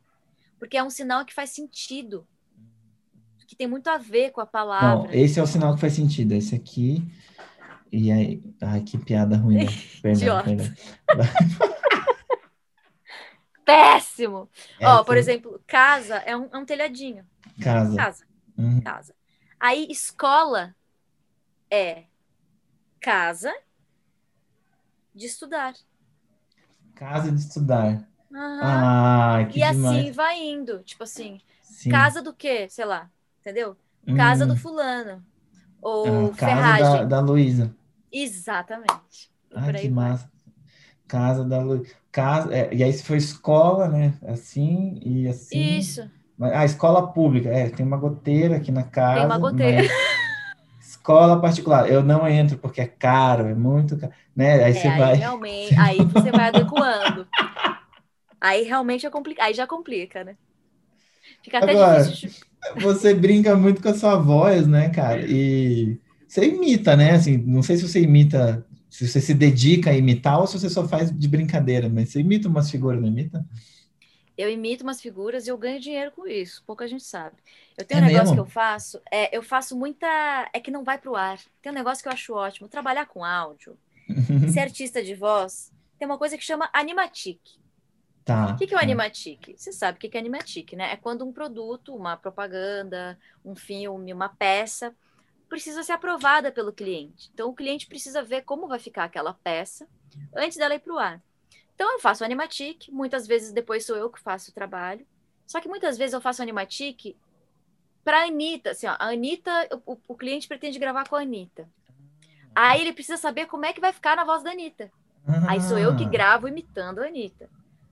[0.59, 2.27] Porque é um sinal que faz sentido.
[3.47, 5.15] Que tem muito a ver com a Não, palavra.
[5.15, 6.33] esse é o sinal que faz sentido.
[6.33, 7.03] Esse aqui.
[7.91, 8.43] E aí.
[8.61, 9.57] Ai, que piada ruim.
[9.65, 9.71] né?
[10.01, 10.43] Perdão, Idiota.
[10.45, 10.73] perdão.
[13.65, 14.49] Péssimo!
[14.81, 17.25] Ó, por Essa exemplo, casa é um, é um telhadinho.
[17.61, 17.95] Casa.
[17.95, 18.25] Casa,
[18.57, 18.79] Uhum.
[18.81, 19.15] casa.
[19.59, 20.75] Aí, escola
[21.69, 22.03] é
[23.01, 23.51] casa
[25.15, 25.73] de estudar.
[26.95, 28.07] Casa de estudar.
[28.33, 28.93] Aham.
[29.35, 30.05] Ai, que e demais.
[30.05, 30.83] assim vai indo.
[30.83, 31.89] Tipo assim, Sim.
[31.89, 32.69] casa do quê?
[32.69, 33.77] Sei lá, entendeu?
[34.13, 34.47] Casa Hum.
[34.47, 35.25] do fulano.
[35.81, 37.01] Ou Ah, casa ferragem.
[37.01, 37.75] da, da Luísa.
[38.11, 39.31] Exatamente.
[39.53, 39.89] Ai, que vai.
[39.89, 40.29] massa.
[41.07, 41.85] Casa da Luísa.
[42.11, 44.17] Casa, é, e aí se foi escola, né?
[44.27, 45.59] Assim e assim.
[45.79, 46.09] Isso.
[46.37, 47.49] Mas- Ah, escola pública.
[47.49, 49.15] É, tem uma goteira aqui na casa.
[49.19, 49.83] Tem uma goteira.
[49.83, 50.14] mas
[51.05, 51.87] Escola particular.
[51.87, 54.11] Eu não entro porque é caro, é muito caro.
[54.35, 54.63] Né?
[54.63, 55.13] Aí É, você aí vai.
[55.15, 57.27] realmente, aí você vai adequando.
[58.41, 59.45] Aí realmente é complicado.
[59.45, 60.35] Aí já complica, né?
[61.43, 62.43] Fica até Agora- difícil.
[62.77, 65.21] Você brinca muito com a sua voz, né, cara?
[65.29, 67.11] E você imita, né?
[67.11, 70.71] Assim, não sei se você imita, se você se dedica a imitar ou se você
[70.71, 73.45] só faz de brincadeira, mas você imita umas figuras, não imita?
[74.37, 76.63] Eu imito umas figuras e eu ganho dinheiro com isso.
[76.65, 77.37] Pouca gente sabe.
[77.77, 78.35] Eu tenho É um negócio mesmo?
[78.35, 79.01] que eu faço.
[79.11, 80.07] É, eu faço muita.
[80.53, 81.39] É que não vai pro ar.
[81.61, 82.67] Tem um negócio que eu acho ótimo.
[82.67, 83.77] Trabalhar com áudio,
[84.51, 87.39] ser artista de voz, tem uma coisa que chama animatic.
[88.25, 88.47] Tá.
[88.47, 88.85] O que, que é o tá.
[88.85, 89.55] animatic?
[89.55, 90.91] Você sabe o que que é animatic, né?
[90.91, 94.93] É quando um produto, uma propaganda, um filme, uma peça
[95.47, 97.29] precisa ser aprovada pelo cliente.
[97.33, 99.87] Então, o cliente precisa ver como vai ficar aquela peça
[100.35, 101.21] antes dela ir para o ar.
[101.75, 105.05] Então, eu faço animatic, muitas vezes depois sou eu que faço o trabalho.
[105.45, 107.15] Só que muitas vezes eu faço animatic
[108.03, 108.71] para a Anitta.
[108.71, 109.51] Assim, ó, a Anitta,
[109.85, 111.69] o, o- cliente pretende gravar com a Anitta.
[112.55, 114.89] Aí ele precisa saber como é que vai ficar na voz da Anitta.
[115.47, 117.49] Aí sou eu que Ah, gravo imitando a Anitta.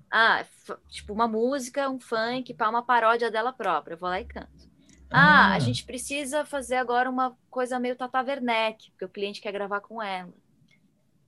[0.09, 0.45] Ah,
[0.87, 3.95] tipo uma música, um funk, para uma paródia dela própria.
[3.95, 4.47] Eu vou lá e canto.
[5.11, 5.53] Ah, Ah.
[5.55, 9.81] a gente precisa fazer agora uma coisa meio Tata Werneck, porque o cliente quer gravar
[9.81, 10.33] com ela.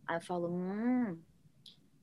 [0.07, 1.19] Aí eu falo, hum.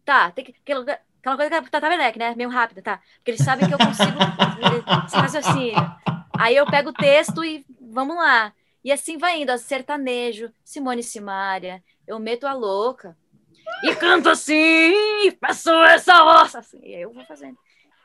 [0.04, 0.54] Tá, tem que.
[0.62, 0.82] Aquela,
[1.20, 2.34] aquela coisa que é Tata Werneck, né?
[2.34, 3.00] Meio rápida, tá?
[3.16, 4.18] Porque eles sabem que eu consigo
[5.06, 5.74] esse raciocínio.
[6.38, 8.52] Aí eu pego o texto e vamos lá.
[8.84, 13.16] E assim vai indo, ó, sertanejo, Simone Simaria, eu meto a louca.
[13.84, 14.92] E canto assim,
[15.40, 16.54] faço essa voz.
[16.54, 17.56] Assim, e aí eu vou fazendo.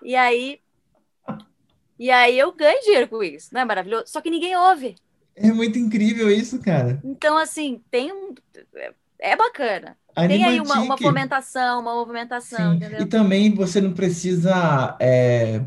[0.04, 0.62] E aí.
[2.00, 4.06] E aí eu ganho dinheiro com isso, não é maravilhoso?
[4.08, 4.96] Só que ninguém ouve.
[5.36, 7.00] É muito incrível isso, cara.
[7.04, 8.34] Então, assim, tem um.
[9.20, 9.98] É bacana.
[10.16, 12.78] Tem aí uma, uma fomentação, uma movimentação, Sim.
[12.78, 13.02] entendeu?
[13.02, 15.62] E também você não precisa é,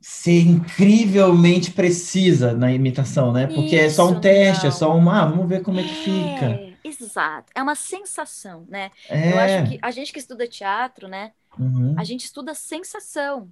[0.00, 3.46] ser incrivelmente precisa na imitação, né?
[3.46, 4.76] Porque é só um Isso, teste, é não.
[4.76, 6.46] só uma, ah, vamos ver como é que fica.
[6.46, 7.52] É, exato.
[7.54, 8.90] É uma sensação, né?
[9.08, 9.32] É.
[9.32, 11.30] Eu acho que a gente que estuda teatro, né?
[11.56, 11.94] Uhum.
[11.96, 13.48] A gente estuda sensação.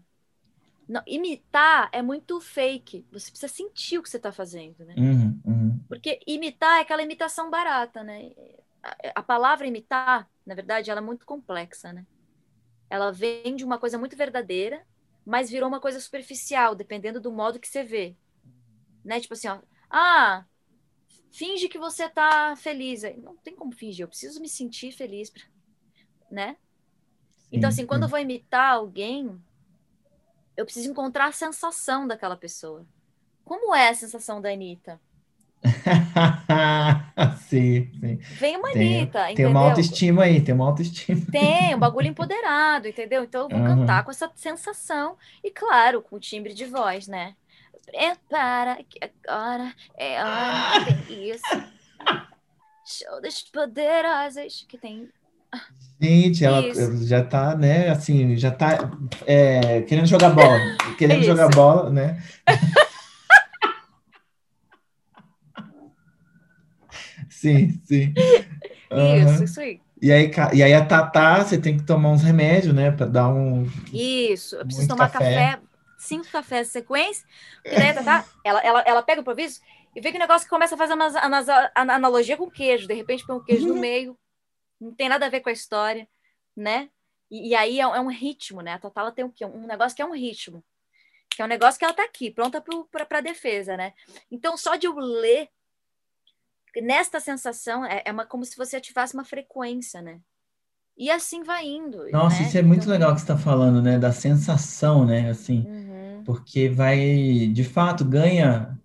[0.89, 3.07] Não, imitar é muito fake.
[3.13, 4.95] Você precisa sentir o que você está fazendo, né?
[4.99, 5.81] Uhum, uhum.
[5.87, 8.31] Porque imitar é aquela imitação barata, né?
[9.15, 12.07] A, palavra imitar, na verdade, ela é muito complexa, né?
[12.91, 14.87] Ela vem de uma coisa muito verdadeira,
[15.25, 18.17] mas virou uma coisa superficial, dependendo do modo que você vê.
[19.05, 19.21] Né?
[19.21, 20.45] Tipo assim, ó, ah,
[21.33, 23.03] finge que você tá feliz.
[23.19, 25.43] Não tem como fingir, eu preciso me sentir feliz, pra-
[26.31, 26.57] né?
[27.53, 29.41] Então, Sim, assim, quando eu vou imitar alguém,
[30.57, 32.87] eu preciso encontrar a sensação daquela pessoa.
[33.45, 35.01] Como é a sensação da Anitta?
[37.49, 38.19] sim, sim.
[38.31, 39.51] Vem uma Tem, Anitta, tem entendeu?
[39.51, 41.21] uma autoestima aí, tem uma autoestima.
[41.31, 43.23] Tem, um bagulho empoderado, entendeu?
[43.25, 43.87] Então eu vou Aham.
[43.87, 45.17] cantar com essa sensação.
[45.45, 47.37] E claro, com o timbre de voz, né?
[47.87, 50.97] Prepara que agora é hora tem
[51.31, 51.63] isso.
[52.85, 55.09] Show das poderosas que tem.
[56.01, 57.07] Gente, ela Isso.
[57.07, 58.91] já tá, né, assim, já tá
[59.27, 60.59] é, querendo jogar bola,
[60.97, 61.27] querendo Isso.
[61.27, 62.23] jogar bola, né?
[67.31, 68.15] Sim, sim.
[68.93, 69.45] Isso, Aham.
[69.45, 69.81] isso aí.
[70.03, 72.91] E aí, e aí a Tatá, você tem que tomar uns remédios, né?
[72.91, 73.67] Pra dar um.
[73.93, 75.53] Isso, eu preciso tomar café.
[75.53, 75.63] café.
[75.99, 77.25] cinco cafés em sequência,
[77.63, 79.61] porque daí tá, tá, ela, ela, ela pega o improviso
[79.95, 82.95] e vê que o negócio começa a fazer uma ana- ana- analogia com queijo, de
[82.95, 84.19] repente põe um queijo no meio,
[84.81, 86.09] não tem nada a ver com a história,
[86.57, 86.91] né?
[87.31, 88.75] E, e aí é, um- é um ritmo, né?
[88.75, 89.45] A Tatá ela tem o quê?
[89.45, 90.65] Um negócio que é um ritmo,
[91.31, 93.93] que é um negócio que ela tá aqui, pronta para a defesa, né?
[94.31, 95.49] Então, só de eu ler,
[96.77, 100.19] nesta sensação, é, é uma, como se você ativasse uma frequência, né?
[100.97, 102.11] E assim vai indo.
[102.13, 102.49] Nossa, né?
[102.49, 103.99] isso é muito Então- legal que você está falando, né?
[103.99, 105.31] Da sensação, né?
[105.31, 106.23] Assim, Uhum.
[106.25, 108.79] porque vai, de fato, ganha.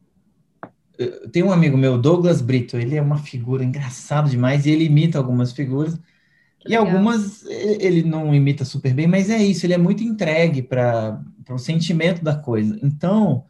[1.33, 5.17] Tem um amigo meu, Douglas Brito, ele é uma figura engraçado demais e ele imita
[5.17, 5.95] algumas figuras.
[6.59, 6.85] Que E legal.
[6.87, 11.57] algumas ele não imita super bem, mas é isso, ele é muito entregue para o
[11.57, 12.79] sentimento da coisa.
[12.81, 13.43] Então,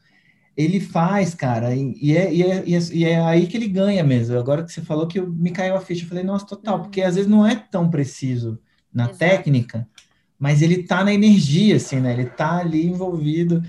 [0.57, 4.03] ele faz, cara, e, é, e, é, e, é, e é aí que ele ganha
[4.03, 4.37] mesmo.
[4.37, 7.01] Agora que você falou que eu- me caiu a ficha, eu falei, nossa, total, porque
[7.01, 8.59] às vezes não é tão preciso
[8.93, 9.19] na Exato.
[9.19, 9.87] técnica,
[10.39, 12.13] mas ele tá na energia, assim, né?
[12.13, 13.61] Ele tá ali envolvido.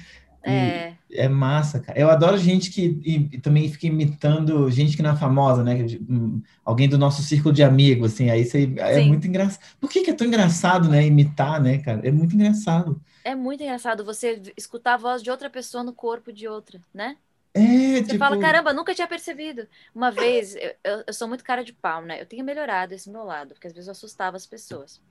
[0.45, 1.99] E É, é massa, cara.
[1.99, 5.75] Eu adoro gente que e- e também fica imitando gente que não é famosa, né?
[6.09, 8.29] Hum, Alguém do nosso círculo de amigos, assim.
[8.31, 9.63] Aí você, é muito engraçado.
[9.81, 11.07] Por que que é tão engraçado, né?
[11.07, 12.07] Imitar, né, cara?
[12.07, 13.01] É muito engraçado.
[13.33, 17.19] É muito engraçado você escutar a voz de outra pessoa no corpo de outra, né?
[17.55, 19.69] É, Você tipo, fala, caramba, nunca tinha percebido.
[19.95, 22.21] Uma vez, eu, eu- eu sou muito cara de pau, né?
[22.21, 25.03] Eu tenho melhorado esse meu lado, porque às vezes eu assustava as pessoas.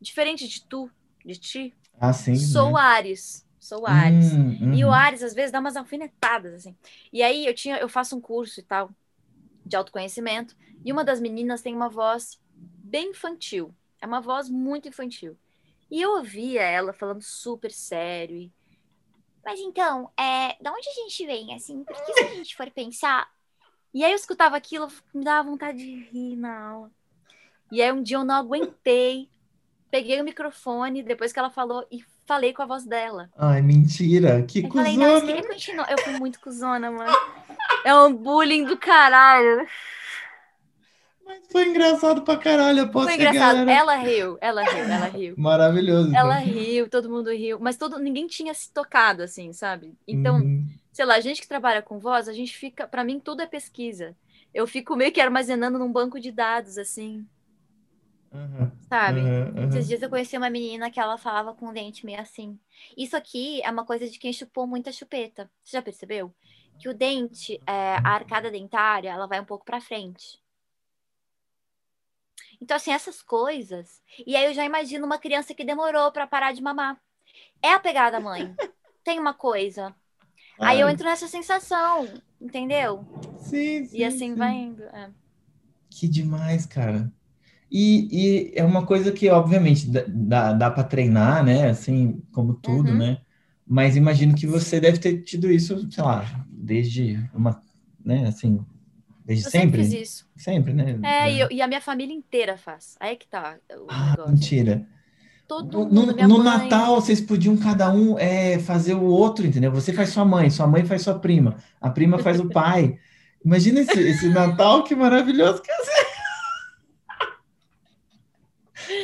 [0.00, 0.90] Diferente de tu,
[1.24, 2.78] de ti, ah, sim, sou né?
[2.78, 3.46] Ares.
[3.60, 4.40] Sou Ares.
[4.40, 4.92] Hum, E o uhum.
[4.92, 6.76] Ares, às vezes, dá umas alfinetadas, assim.
[7.12, 8.90] E aí, eu tinha, eu faço um curso e tal,
[9.64, 12.40] de autoconhecimento, e uma das meninas tem uma voz
[12.82, 13.74] bem infantil.
[14.00, 15.38] É uma voz muito infantil.
[15.90, 18.36] E eu ouvia ela falando super sério.
[18.36, 18.52] E...
[19.44, 21.84] Mas então, é, da onde a gente vem, assim?
[21.84, 23.28] Porque se a gente for pensar...
[23.92, 26.90] E aí eu escutava aquilo, me dava vontade de rir na aula.
[27.70, 29.28] E aí um dia eu não aguentei,
[29.88, 33.30] peguei o microfone, depois que ela falou, e falei com a voz dela.
[33.36, 34.42] Ai, mentira.
[34.42, 35.32] Que Eu falei, não, você cuzona.
[35.32, 35.90] queria continuar.
[35.92, 37.12] Eu fui muito cuzona, mano.
[37.84, 39.64] É um bullying do caralho.
[41.24, 42.80] Mas foi engraçado pra caralho.
[42.80, 43.64] Eu posso Foi engraçado.
[43.64, 43.72] galera.
[43.72, 45.34] Ela riu, ela riu, ela riu.
[45.38, 46.14] Maravilhoso.
[46.14, 46.54] Ela então.
[46.54, 49.96] riu, todo mundo riu, mas todo ninguém tinha se tocado assim, sabe?
[50.06, 50.66] Então, Uhum.
[50.92, 53.46] sei lá, a gente que trabalha com voz, a gente fica, Pra mim tudo é
[53.46, 54.16] pesquisa.
[54.52, 57.26] Eu fico meio que armazenando num banco de dados assim,
[58.32, 58.70] Uhum.
[58.88, 59.20] sabe?
[59.20, 59.68] Uhum, uhum.
[59.68, 62.58] Esses dias eu conheci uma menina que ela falava com o dente meio assim.
[62.96, 65.50] Isso aqui é uma coisa de quem chupou muita chupeta.
[65.62, 66.34] Você já percebeu?
[66.78, 70.42] Que o dente, é, a arcada dentária, ela vai um pouco pra frente.
[72.64, 74.02] Então, assim, essas coisas.
[74.26, 77.00] E aí eu já imagino uma criança que demorou pra parar de mamar.
[77.62, 78.58] É a pegada mãe.
[79.04, 79.94] Tem uma coisa.
[80.60, 83.06] Aí eu entro nessa sensação, entendeu?
[83.38, 84.36] Sim, sim, E assim sim.
[84.36, 84.84] vai indo.
[84.84, 85.12] é.
[85.90, 87.12] Que demais, cara.
[87.70, 91.70] E, e é uma coisa que, obviamente, dá, dá, dá para treinar, né?
[91.70, 92.96] Assim, como tudo, Uhum.
[92.96, 93.20] né?
[93.66, 97.60] Mas imagino que você deve ter tido isso, sei lá, desde uma,
[98.04, 98.28] né?
[98.28, 98.60] Assim,
[99.24, 99.98] desde Eu sempre sempre?
[99.98, 100.28] fiz isso.
[100.36, 100.98] Sempre, né?
[101.02, 102.96] É, e, eu- e a minha família inteira faz.
[103.00, 104.32] Aí que tá o Ah, negócio.
[104.32, 104.86] mentira.
[105.46, 106.68] Todo No, mundo, no- mãe.
[106.68, 109.70] Natal, vocês podiam cada um é, fazer o outro, entendeu?
[109.72, 112.98] Você faz sua mãe, sua mãe faz sua prima, a prima faz o pai.
[113.44, 116.06] Imagina esse, esse Natal, que maravilhoso que ia ser.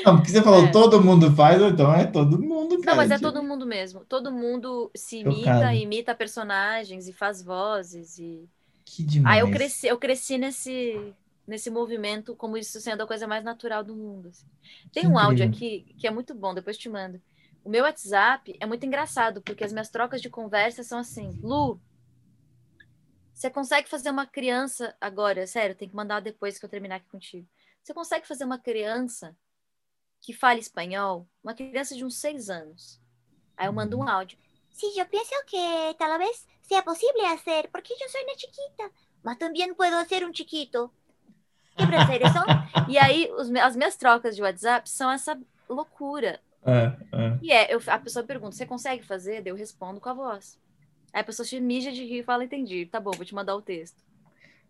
[0.05, 0.71] Não, porque você falou É.
[0.71, 4.05] todo mundo faz, então é todo mundo, Não, mas é todo mundo mesmo.
[4.05, 8.19] Todo mundo se imita, imita personagens e faz vozes.
[8.19, 8.49] E...
[8.85, 9.37] Que demais.
[9.37, 11.15] Aí eu cresci, eu cresci nesse,
[11.47, 14.29] nesse movimento como isso sendo a coisa mais natural do mundo.
[14.29, 14.47] assim.
[14.93, 15.47] Tem Que um áudio incrível.
[15.47, 17.21] aqui que é muito bom, depois te mando.
[17.65, 21.81] O meu WhatsApp é muito engraçado, porque as minhas trocas de conversa são assim, Lu,
[23.35, 27.09] você consegue fazer uma criança agora, sério, tem que mandar depois que eu terminar aqui
[27.09, 27.47] contigo.
[27.83, 29.37] Você consegue fazer uma criança
[30.21, 33.01] que fale espanhol, uma criança de uns seis anos.
[33.57, 34.39] Aí eu mando um áudio.
[34.73, 35.59] Sí, yo pienso que
[35.99, 38.85] tal vez sea posible hacer, porque yo soy una chiquita,
[39.25, 40.93] mas también puedo ser un chiquito.
[41.77, 42.33] ¿Qué prefieres?
[42.33, 42.47] Son?
[42.89, 46.41] E aí os as minhas trocas de WhatsApp são essa loucura.
[46.65, 47.39] É, é.
[47.43, 49.43] E é, eu- a pessoa pergunta, você consegue fazer?
[49.43, 50.59] Daí Eu respondo com a voz.
[51.13, 53.57] Aí a pessoa se mija de rir e fala, entendi, tá bom, vou te mandar
[53.57, 54.03] o texto.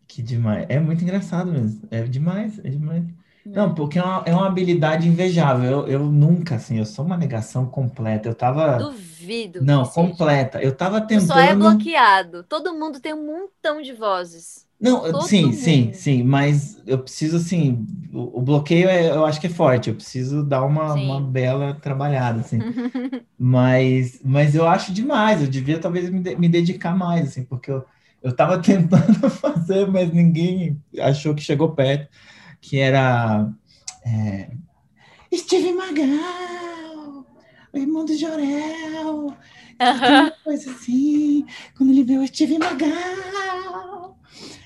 [0.08, 0.66] Que demais.
[0.68, 1.86] É muito engraçado mesmo.
[1.90, 3.04] É demais, é demais.
[3.52, 5.70] Não, porque é uma, é uma habilidade invejável.
[5.70, 8.28] Eu, eu nunca, assim, eu sou uma negação completa.
[8.28, 8.94] Eu tava.
[8.96, 9.66] Duvido.
[9.66, 10.26] Não, que seja.
[10.26, 10.62] completa.
[10.62, 11.56] Eu tava Tu só é tentando.
[11.56, 12.44] bloqueado.
[12.44, 14.68] Todo mundo tem um montão de vozes.
[14.80, 15.92] Não, Todo sim, sim, mundo.
[15.92, 19.94] sim, mas eu preciso, assim, o, o bloqueio é- eu acho que é forte, eu
[19.94, 20.94] preciso dar uma, Sim.
[20.94, 22.66] uma bela trabalhada, assim.
[23.38, 27.70] Mas, mas eu acho demais, eu devia talvez me, de- me dedicar mais, assim, porque
[27.70, 27.84] eu,
[28.22, 32.08] Eu tava tentando fazer, mas ninguém achou que chegou perto.
[32.60, 33.50] Que era
[34.06, 34.50] é,
[35.34, 37.26] Steve Magal,
[37.72, 39.36] o irmão do Jorel.
[39.80, 40.32] Aham.
[40.44, 41.44] Coisa assim,
[41.76, 44.16] quando ele vê o Steve Magal.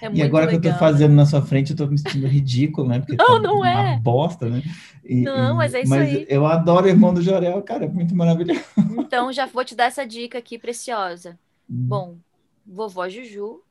[0.01, 0.79] É E agora que eu tô legal.
[0.79, 3.01] fazendo na sua frente, eu tô me sentindo ridículo, né?
[3.01, 3.97] Porque Não, tá não uma é.
[3.97, 4.63] bosta, né?
[5.05, 6.27] E- Não, mas é isso mas aí.
[6.29, 8.61] eu adoro o irmão do Jorel, cara, é muito maravilhoso.
[8.89, 11.39] Então já vou te dar essa dica aqui preciosa.
[11.69, 12.19] Bom,
[12.67, 13.63] vovó Juju,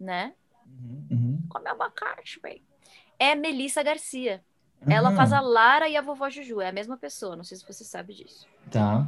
[0.00, 0.34] né?
[0.66, 1.38] Uhum, uhum.
[1.48, 2.62] Come abacate, bem.
[3.18, 4.44] É Melissa Garcia.
[4.88, 6.60] Ela Aham, faz a Lara e a vovó Juju.
[6.60, 8.46] É a mesma pessoa, não sei se você sabe disso.
[8.70, 9.06] Tá.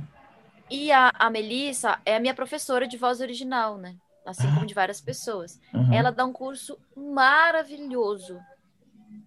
[0.70, 3.96] E a, a Melissa é a minha professora de voz original, né?
[4.24, 5.58] Assim como de várias pessoas.
[5.74, 5.94] aham.
[5.94, 8.46] Ela dá um curso maravilhoso.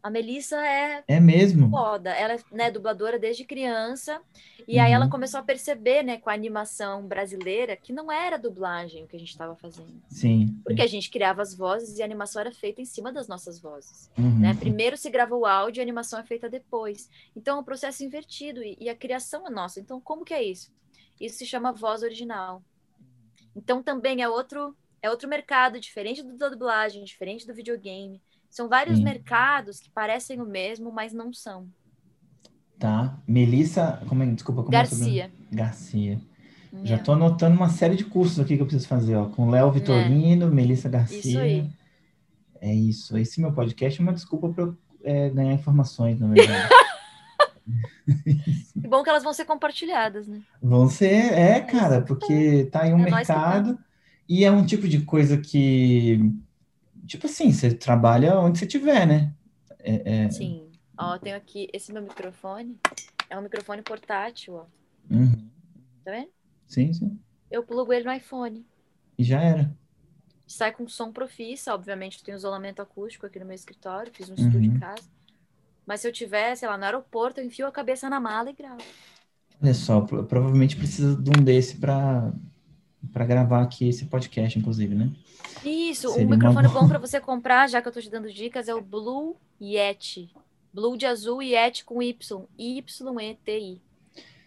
[0.04, 1.70] A Melissa é É mesmo?
[1.70, 2.12] foda.
[2.12, 4.22] Ela é né, dubladora desde criança.
[4.68, 5.12] E aí ela Uhum.
[5.12, 9.20] começou a perceber, né, com a animação brasileira, que não era dublagem o que a
[9.20, 10.02] gente estava fazendo.
[10.10, 10.56] Sim.
[10.64, 13.60] Porque a gente criava as vozes e a animação era feita em cima das nossas
[13.60, 14.10] vozes.
[14.18, 14.40] Uhum.
[14.40, 14.54] né?
[14.54, 17.10] Primeiro se grava o áudio e a animação é feita depois.
[17.36, 19.80] Então é um processo invertido e, e a criação é nossa.
[19.80, 20.72] Então como que é isso?
[21.20, 22.64] Isso se chama voz original.
[23.56, 28.22] Então também é outro é outro mercado diferente do da dublagem, diferente do videogame.
[28.52, 29.04] São vários Sim.
[29.04, 31.68] mercados que parecem o mesmo, mas não são.
[32.78, 33.18] Tá.
[33.28, 35.18] Melissa, como é, desculpa, como é o sobrenome?
[35.20, 35.32] Garcia.
[35.52, 36.22] Garcia.
[36.84, 36.98] Já É.
[37.00, 40.48] tô anotando uma série de cursos aqui que eu preciso fazer, ó, com Léo Vitorino,
[40.50, 41.18] Melissa Garcia.
[41.20, 41.70] Isso aí.
[42.60, 43.18] É isso.
[43.18, 46.70] Esse meu podcast é uma desculpa para eu é, ganhar informações, na verdade.
[48.82, 50.42] Que bom que elas vão ser compartilhadas, né?
[50.62, 53.40] Vão ser, é, cara, porque tá um É nós que tá.
[53.40, 53.80] mercado
[54.28, 56.20] e é um tipo de coisa que,
[57.12, 59.34] tipo assim, você trabalha onde você tiver, né?
[59.80, 60.72] É, é- Sim.
[60.98, 62.80] Ó, eu tenho aqui esse meu microfone.
[63.30, 64.66] É um microfone portátil, ó.
[65.10, 65.52] Uhum.
[66.04, 66.32] Tá vendo?
[66.68, 67.20] Sim, sim.
[67.52, 68.66] Eu plugo ele no iPhone.
[69.18, 69.72] E já era.
[70.48, 74.36] sai com som profissa, obviamente eu tenho isolamento acústico aqui no meu escritório, fiz um
[74.36, 74.76] estúdio Uhum.
[74.76, 75.10] em casa.
[75.86, 78.54] Mas se eu tiver, sei lá, no aeroporto, eu enfio a cabeça na mala e
[78.54, 78.84] gravo.
[79.62, 82.34] Olha só, pro- provavelmente precisa de um desse para
[83.14, 85.10] para gravar aqui esse podcast, inclusive, né?
[85.66, 86.82] Isso, Seria um microfone boa.
[86.82, 90.34] bom para você comprar, já que eu tô te dando dicas, é o Blue Yeti.
[90.74, 92.48] Blue de azul e Yeti com Y.
[92.58, 93.82] Y-E-T-I.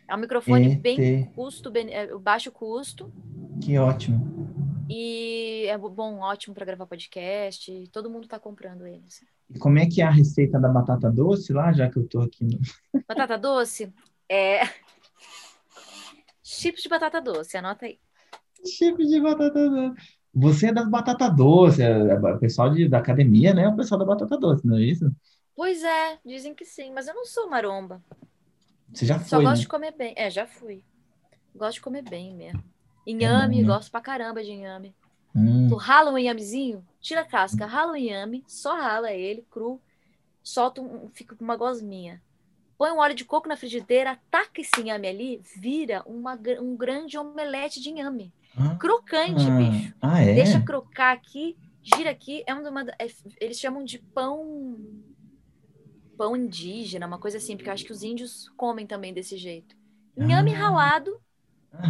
[0.09, 1.31] É um microfone bem E-T.
[1.35, 3.13] custo, bene- é, baixo custo.
[3.63, 4.85] Que ótimo.
[4.89, 7.89] E é bom, ótimo para gravar podcast.
[7.93, 9.03] Todo mundo tá comprando ele.
[9.07, 9.25] assim.
[9.55, 12.21] E como é que é a receita da batata doce lá, já que eu tô
[12.21, 12.59] aqui no...
[13.07, 13.93] Batata doce
[14.29, 14.63] é.
[16.43, 17.99] Chips de batata doce, anota aí.
[18.67, 20.03] Chip de batata doce.
[20.35, 23.63] Você é das batata doce, é, é o pessoal de, da academia, né?
[23.65, 25.11] É o pessoal da batata doce, não é isso?
[25.57, 28.03] Pois é, dizem que sim, mas eu não sou maromba.
[28.93, 29.61] Você já Só foi, gosto né?
[29.63, 30.15] de comer bem.
[30.17, 30.83] É, já fui.
[31.55, 32.63] Gosto de comer bem mesmo.
[33.07, 33.75] Inhame, bom, né?
[33.75, 34.95] gosto pra caramba de inhame.
[35.35, 39.81] Hum, Tu rala um inhamezinho, tira a casca, rala o inhame, só rala ele, cru,
[40.43, 42.23] solta um, fica com uma gosminha.
[42.79, 47.17] Põe um óleo de coco na frigideira, taca esse inhame ali, vira uma um grande
[47.19, 48.33] omelete de inhame.
[48.57, 49.95] Ah, Crocante, ah, bicho.
[50.01, 50.35] Ah, é?
[50.35, 52.45] Deixa crocar aqui, gira aqui.
[52.47, 53.07] É uma, é-
[53.41, 55.05] eles chamam de pão.
[56.17, 59.75] Pão indígena, uma coisa assim, porque eu acho que os índios comem também desse jeito.
[60.17, 60.55] Inhame Ah.
[60.55, 61.21] ralado,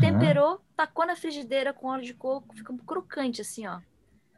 [0.01, 3.81] temperou, tacou na frigideira com óleo de coco, fica um crocante assim, ó.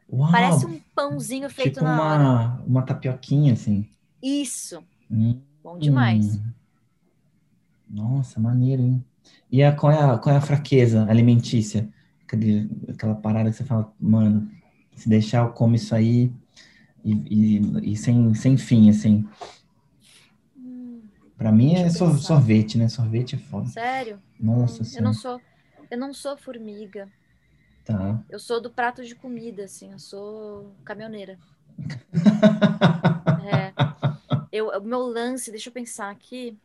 [0.09, 2.33] Uau, Parece um pãozinho feito tipo na hora.
[2.33, 3.89] uma, uma tapioquinha, assim.
[4.21, 6.41] Isso, Hum, bom demais.
[6.41, 6.53] hum.
[7.89, 9.03] Nossa, maneiro, hein?
[9.51, 11.89] E a, qual, é a, qual é a fraqueza alimentícia?
[12.27, 14.51] Aquele, aquela parada que você fala, mano,
[14.95, 16.31] se deixar eu como isso aí
[17.05, 19.25] e, e, e sem, sem fim, assim.
[20.55, 22.89] Hum, Pra mim é sorvete, né?
[22.89, 23.69] Sorvete é foda.
[23.73, 24.23] sério?
[24.39, 25.03] Nossa Hum, eu senhora.
[25.03, 25.43] não sou,
[25.91, 27.11] eu não sou formiga.
[27.83, 28.23] Tá.
[28.29, 29.91] Eu sou do prato de comida, assim.
[29.91, 31.39] Eu sou caminhoneira.
[33.37, 33.75] É.
[34.51, 36.59] Eu, o meu lance, deixa eu pensar aqui.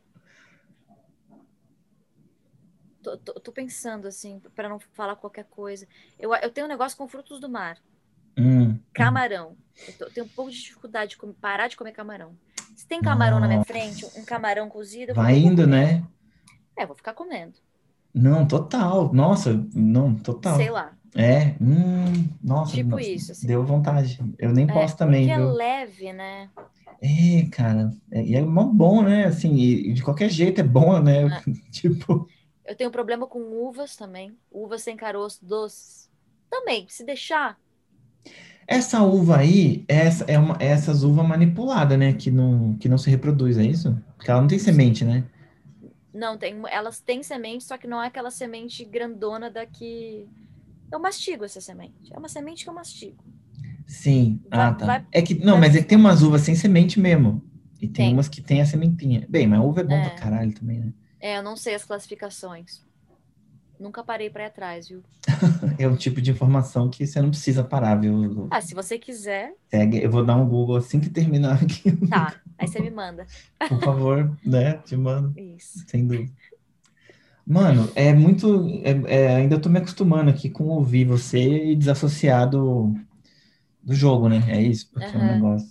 [3.03, 5.87] Tô, tô- tô pensando, assim, para não falar qualquer coisa.
[6.19, 7.79] Eu, eu tenho um negócio com frutos do mar.
[8.37, 9.57] Hum, Camarão.
[9.87, 12.37] Eu, tô- eu tenho um pouco de dificuldade de comer- parar de comer camarão.
[12.75, 13.73] Se tem camarão na minha Nossa.
[13.73, 16.03] frente, um camarão cozido, Vai indo, né?
[16.77, 17.59] É, vou ficar comendo.
[18.15, 19.13] Não, total.
[19.13, 20.59] Nossa, não, total.
[20.59, 20.97] Sei lá.
[21.15, 23.47] É, hum, nossa, Tipo nossa, isso, assim.
[23.47, 24.19] deu vontade.
[24.39, 25.49] Eu nem É, posso também, porque é viu?
[25.57, 26.51] leve, né?
[27.01, 29.25] É, cara, é, e é bom, né?
[29.27, 31.29] Assim, e, e de qualquer jeito é bom, né?
[31.29, 31.43] É.
[31.71, 32.29] Tipo,
[32.65, 34.39] Eu tenho problema com uvas também.
[34.51, 36.11] Uvas sem caroço, doces.
[36.51, 37.59] Também, se deixar,
[38.67, 42.13] essa uva aí, essa é uma, essas uvas manipuladas, né?
[42.13, 43.97] Que não, que não se reproduz, é isso?
[44.17, 45.25] Porque ela não tem semente, né?
[46.13, 50.31] Não, tem, elas têm semente, só que não é aquela semente grandona da que,
[50.93, 52.13] Eu mastigo essa semente.
[52.15, 53.25] É uma semente que eu mastigo.
[53.87, 54.41] Sim.
[54.53, 54.87] Vai- ah, tá.
[54.87, 57.43] vai- é que, não, vai- mas é que tem umas uvas sem semente mesmo.
[57.81, 58.15] E tem, Tem.
[58.15, 59.27] umas que tem a sementinha.
[59.29, 60.01] Bem, mas uva é bom É.
[60.01, 60.93] pra caralho também, né?
[61.23, 62.83] É, eu não sei as classificações.
[63.79, 65.03] Nunca parei pra ir atrás, viu?
[65.79, 68.49] É um tipo de informação que você não precisa parar, viu?
[68.51, 72.35] Ah, se você quiser, Segue, eu vou dar um Google assim que terminar aqui, tá.
[72.59, 73.27] Aí você me manda.
[73.69, 74.75] por favor, né?
[74.79, 75.85] Te mando, Isso.
[75.89, 76.31] sem dúvida.
[77.47, 78.67] Mano, é muito.
[78.85, 82.93] é- é, ainda tô me acostumando aqui com ouvir você e desassociar do,
[83.83, 84.41] do jogo, né?
[84.49, 85.69] É isso, porque é um negócio.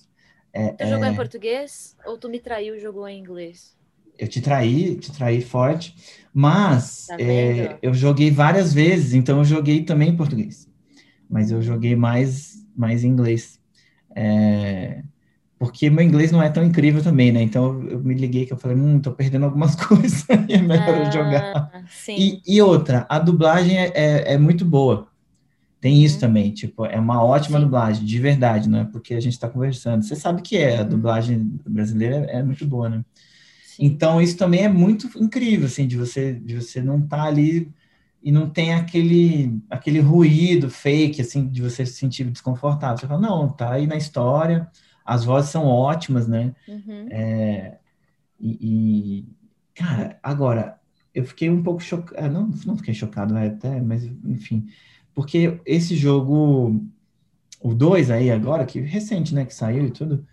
[0.54, 3.76] É, Tu jogou é, em português ou tu me traiu e jogou em inglês?
[4.18, 5.96] Eu te traí, te traí forte,
[6.34, 10.68] mas Tá é, eu joguei várias vezes, então eu joguei também em português.
[11.30, 13.60] Mas eu joguei mais, mais em inglês.
[14.16, 15.04] É,
[15.60, 17.42] porque meu inglês não é tão incrível também, né?
[17.42, 20.98] Então eu me liguei que eu falei, hum, tô perdendo algumas coisas, e é melhor
[20.98, 21.72] eu jogar.
[21.74, 21.84] Ah.
[22.18, 25.10] E, e outra, a dublagem é, é, é muito boa.
[25.80, 26.20] Tem isso Uhum.
[26.20, 27.66] também, tipo, é uma ótima Sim.
[27.66, 30.04] dublagem, de verdade, não é porque a gente está conversando.
[30.04, 30.90] Você sabe que é, a Uhum.
[30.90, 33.04] dublagem brasileira é, é muito boa, né?
[33.76, 33.86] Sim.
[33.86, 37.72] Então isso também é muito incrível, assim, de você, de você não estar ali
[38.24, 42.98] e não tem aquele, aquele ruído fake, assim, de você se sentir desconfortável.
[42.98, 44.70] Você fala, não, tá aí na história,
[45.04, 46.54] as vozes são ótimas, né?
[46.68, 47.08] Uhum.
[47.10, 47.80] É,
[48.40, 49.26] e, e,
[49.74, 50.80] cara, agora,
[51.14, 54.68] eu fiquei um pouco chocado, não, não fiquei chocado, é, até, mas enfim,
[55.14, 56.82] porque esse jogo,
[57.60, 60.26] o 2 aí agora, que recente, né, que saiu e tudo,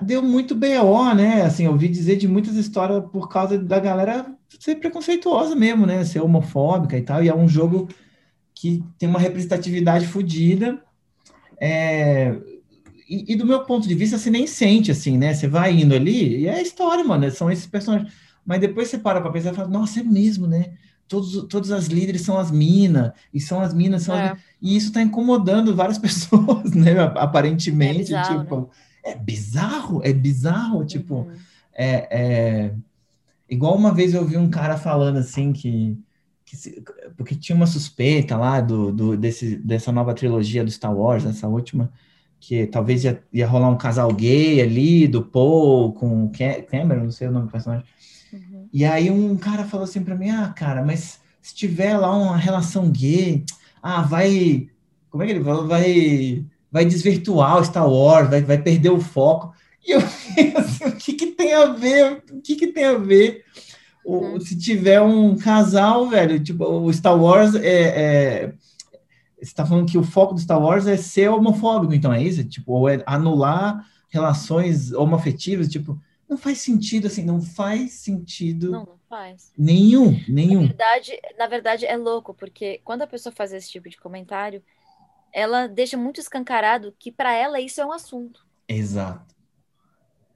[0.00, 4.26] deu muito BO, né, assim, eu ouvi dizer de muitas histórias por causa da galera
[4.58, 7.88] ser preconceituosa mesmo, né, ser homofóbica e tal, e é um jogo
[8.54, 10.82] que tem uma representatividade fodida,
[11.60, 12.36] é,
[13.08, 15.32] e, e do meu ponto de vista, você nem sente, assim, né?
[15.32, 17.28] Você vai indo ali e é a história, mano.
[17.30, 18.12] São esses personagens.
[18.44, 20.72] Mas depois você para pra pensar e fala, nossa, é mesmo, né?
[21.06, 24.32] Todos, todas as líderes são as minas, e são as minas, são as...
[24.32, 24.36] É.
[24.60, 27.00] E isso tá incomodando várias pessoas, né?
[27.16, 28.70] Aparentemente, É bizarro, tipo...
[29.04, 31.20] É bizarro, é bizarro, tipo...
[31.20, 31.32] Uhum.
[31.74, 32.08] É,
[32.66, 32.74] é-
[33.48, 35.96] Igual uma vez eu vi um cara falando assim que,
[36.44, 36.82] que se-
[37.16, 41.48] porque tinha uma suspeita lá do, do- desse, dessa nova trilogia do Star Wars, essa
[41.48, 41.90] última,
[42.38, 47.04] que talvez ia, ia rolar um casal gay ali, do Paul com o Ca- Cameron,
[47.04, 47.86] não sei o nome do personagem.
[48.32, 48.68] Uhum.
[48.72, 52.36] E aí um cara falou assim pra mim, ah, cara, mas se tiver lá uma
[52.36, 53.44] relação gay,
[53.82, 54.68] ah, vai,
[55.08, 55.66] como é que ele falou?
[55.66, 59.54] Vai, vai desvirtuar o Star Wars, vai, vai perder o foco.
[59.86, 60.00] E eu
[60.58, 62.22] assim, o que que tem a ver?
[62.32, 63.44] O que que tem a ver?
[64.04, 64.40] O- Uhum.
[64.40, 68.54] se tiver um casal, velho, tipo, o Star Wars é, é-
[69.40, 72.44] você tá falando que o foco do Star Wars é ser homofóbico, então é isso?
[72.44, 78.84] Tipo, ou é anular relações homoafetivas, tipo, não faz sentido, assim, não faz sentido Não,
[78.84, 79.52] não faz.
[79.56, 80.66] nenhum, Na nenhum.
[80.66, 84.62] verdade, na verdade, é louco, porque quando a pessoa faz esse tipo de comentário,
[85.32, 88.46] ela deixa muito escancarado que para ela isso é um assunto.
[88.66, 89.34] Exato.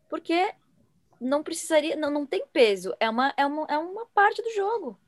[0.09, 0.55] Porque
[1.21, 2.95] não precisaria, não, não tem peso.
[2.99, 4.99] É uma, é, uma, é uma parte do jogo.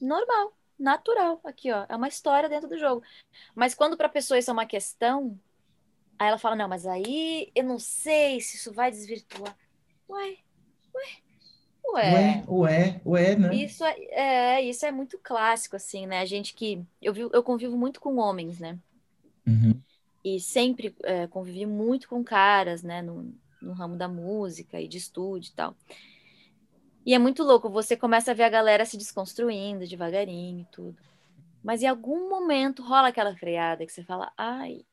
[0.00, 1.40] Normal, natural.
[1.44, 1.84] Aqui, ó.
[1.88, 3.02] É uma história dentro do jogo.
[3.54, 5.38] Mas quando para a pessoa isso é uma questão,
[6.18, 9.56] aí ela fala: não, mas aí eu não sei se isso vai desvirtuar.
[10.08, 10.38] Ué,
[10.94, 11.22] ué,
[11.92, 13.54] Ué, ué, ué, né?
[13.54, 16.20] Isso é, é, isso é muito clássico, assim, né?
[16.20, 16.84] A gente que.
[17.00, 18.78] Eu, vi, eu convivo muito com homens, né?
[19.46, 19.82] Uhum.
[20.24, 23.00] E sempre é, convivi muito com caras, né?
[23.02, 23.32] No,
[23.62, 25.76] no ramo da música e de estúdio e tal.
[27.04, 31.02] E é muito louco, você começa a ver a galera se desconstruindo devagarinho e tudo.
[31.62, 34.84] Mas em algum momento rola aquela freada que você fala, ai,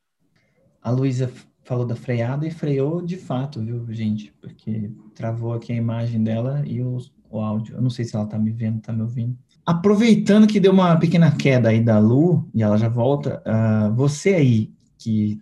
[0.82, 1.32] A Luísa
[1.64, 4.32] falou da freada e freou de fato, viu, gente?
[4.34, 6.98] Porque travou aqui a imagem dela e o,
[7.30, 7.76] o áudio.
[7.76, 9.38] Eu não sei se ela tá me vendo, tá me ouvindo.
[9.66, 14.36] Aproveitando que deu uma pequena queda aí da Lu e ela já volta, ah, você
[14.36, 15.40] aí que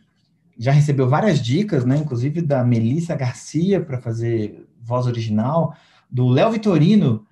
[0.57, 1.97] já recebeu várias dicas, né?
[1.97, 5.75] Inclusive da Melissa Garcia para fazer voz original,
[6.09, 7.25] do Léo Vitorino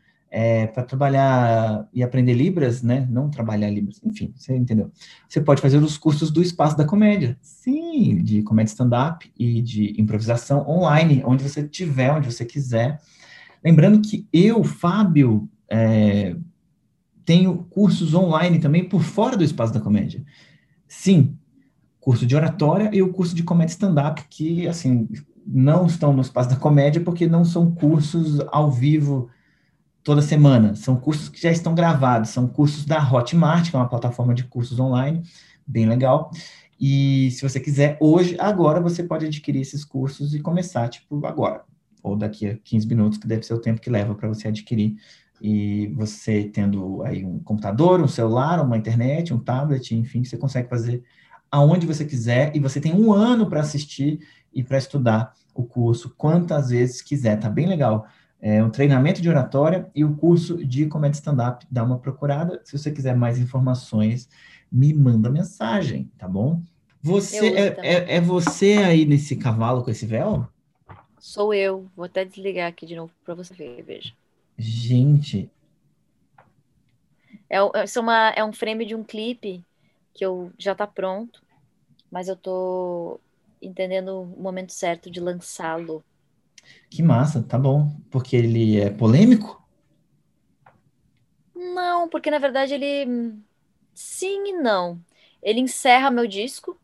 [0.73, 3.07] para trabalhar e aprender Libras, né?
[3.09, 4.91] Não trabalhar Libras, enfim, você entendeu?
[5.27, 7.37] Você pode fazer os cursos do Espaço da Comédia.
[7.41, 12.99] Sim, de comédia stand-up e de improvisação online, onde você tiver, onde você quiser.
[13.63, 16.35] Lembrando que eu, Fábio, é,
[17.29, 20.25] tenho cursos online também por fora do Espaço da Comédia.
[20.87, 21.37] Sim,
[21.99, 25.07] curso de oratória e o curso de comédia stand-up, que, assim,
[25.45, 29.29] não estão no Espaço da Comédia porque não são cursos ao vivo
[30.03, 30.75] toda semana.
[30.75, 34.45] São cursos que já estão gravados, são cursos da Hotmart, que é uma plataforma de
[34.45, 35.21] cursos online,
[35.67, 36.31] bem legal.
[36.79, 41.61] E se você quiser, hoje, agora, você pode adquirir esses cursos e começar, tipo, agora.
[42.01, 44.95] Ou daqui a 15 minutos, que deve ser o tempo que leva para você adquirir
[45.41, 50.69] E você tendo aí um computador, um celular, uma internet, um tablet, enfim, você consegue
[50.69, 51.03] fazer
[51.51, 54.19] aonde você quiser e você tem um ano para assistir
[54.53, 57.39] e para estudar o curso quantas vezes quiser.
[57.39, 58.05] Tá bem legal.
[58.41, 61.65] É um treinamento de oratória e o curso de comédia stand-up.
[61.69, 62.61] Dá uma procurada.
[62.63, 64.29] Se você quiser mais informações,
[64.71, 66.61] me manda mensagem, tá bom?
[67.01, 70.47] Você é, é, é, você aí nesse cavalo com esse véu?
[71.17, 71.87] Sou eu.
[71.95, 74.13] Vou até desligar aqui de novo para você ver, veja.
[74.59, 75.49] Gente.
[77.49, 79.63] É, é, uma, é um frame de um clipe
[80.13, 81.41] que eu já tá pronto,
[82.11, 83.19] mas eu tô
[83.61, 86.03] entendendo o momento certo de lançá-lo.
[86.89, 87.89] Que massa, tá bom.
[88.11, 89.65] Porque ele é polêmico?
[91.55, 93.33] Não, porque na verdade ele.
[93.93, 94.99] Sim e não.
[95.41, 96.77] Ele encerra meu disco,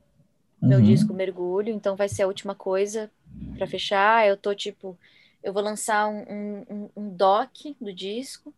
[0.61, 0.69] uhum.
[0.69, 3.11] meu disco Mergulho, então vai ser a última coisa
[3.57, 4.25] para fechar.
[4.27, 4.97] Eu tô tipo.
[5.45, 8.51] Eu vou lançar um, um, um doc do disco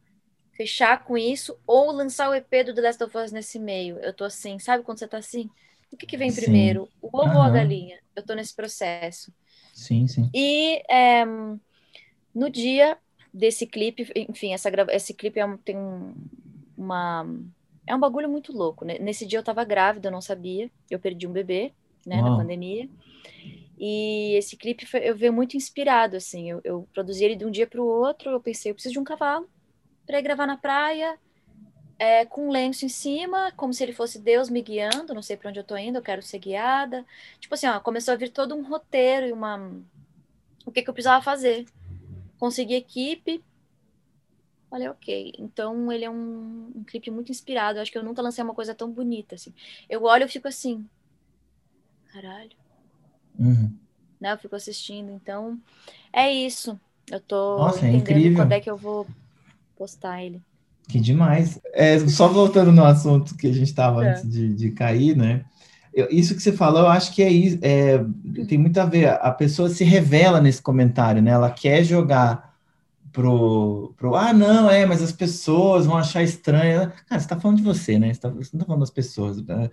[0.54, 4.00] fechar com isso ou lançar o EP do The Last of Us nesse meio.
[4.00, 5.50] Eu tô assim, sabe quando você tá assim?
[5.92, 6.42] O que, que vem sim.
[6.42, 6.88] primeiro?
[7.02, 7.36] O ovo uhum.
[7.36, 8.00] ou a galinha?
[8.16, 9.34] Eu tô nesse processo.
[9.74, 10.30] Sim, sim.
[10.34, 11.26] E é,
[12.34, 12.98] no dia
[13.34, 16.16] desse clipe, enfim, essa, esse clipe é um, tem um,
[16.78, 17.28] uma.
[17.86, 18.98] É um bagulho muito louco, né?
[18.98, 20.72] Nesse dia eu tava grávida, eu não sabia.
[20.90, 21.74] Eu perdi um bebê,
[22.06, 22.32] né, Uau.
[22.32, 22.90] na pandemia.
[23.78, 26.50] E esse clipe foi, eu veio muito inspirado, assim.
[26.50, 28.32] Eu, eu produzi ele de um dia para o outro.
[28.32, 29.48] Eu pensei, eu preciso de um cavalo
[30.06, 31.20] para gravar na praia,
[32.00, 35.36] é, com um lenço em cima, como se ele fosse Deus me guiando, não sei
[35.36, 37.06] para onde eu tô indo, eu quero ser guiada.
[37.40, 39.72] Tipo assim, ó, começou a vir todo um roteiro e uma.
[40.66, 41.66] O que, que eu precisava fazer?
[42.40, 43.44] Consegui equipe.
[44.70, 45.34] Falei, ok.
[45.40, 47.80] Então ele é um, um clipe muito inspirado.
[47.80, 49.54] Eu acho que eu nunca lancei uma coisa tão bonita assim.
[49.90, 50.88] Eu olho e fico assim.
[52.12, 52.67] Caralho.
[53.38, 53.72] Uhum.
[54.20, 54.34] Né?
[54.34, 55.12] Eu fico assistindo.
[55.12, 55.58] Então,
[56.12, 56.80] é isso.
[57.10, 58.38] Eu tô Nossa, é incrível.
[58.38, 59.08] quando é que eu vou
[59.78, 60.42] postar ele.
[60.88, 61.60] Que demais.
[61.74, 64.12] É, só voltando no assunto que a gente estava é.
[64.12, 65.44] antes de, de cair, né?
[65.94, 67.30] Eu, isso que você falou, eu acho que é,
[67.62, 68.06] é,
[68.48, 69.10] tem muito a ver.
[69.10, 71.32] A pessoa se revela nesse comentário, né?
[71.32, 72.56] Ela quer jogar
[73.12, 76.92] pro, pro ah, não, é, mas as pessoas vão achar estranho.
[77.08, 78.14] Cara, você está falando de você, né?
[78.14, 79.42] Você, tá, você não está falando das pessoas.
[79.42, 79.70] Né?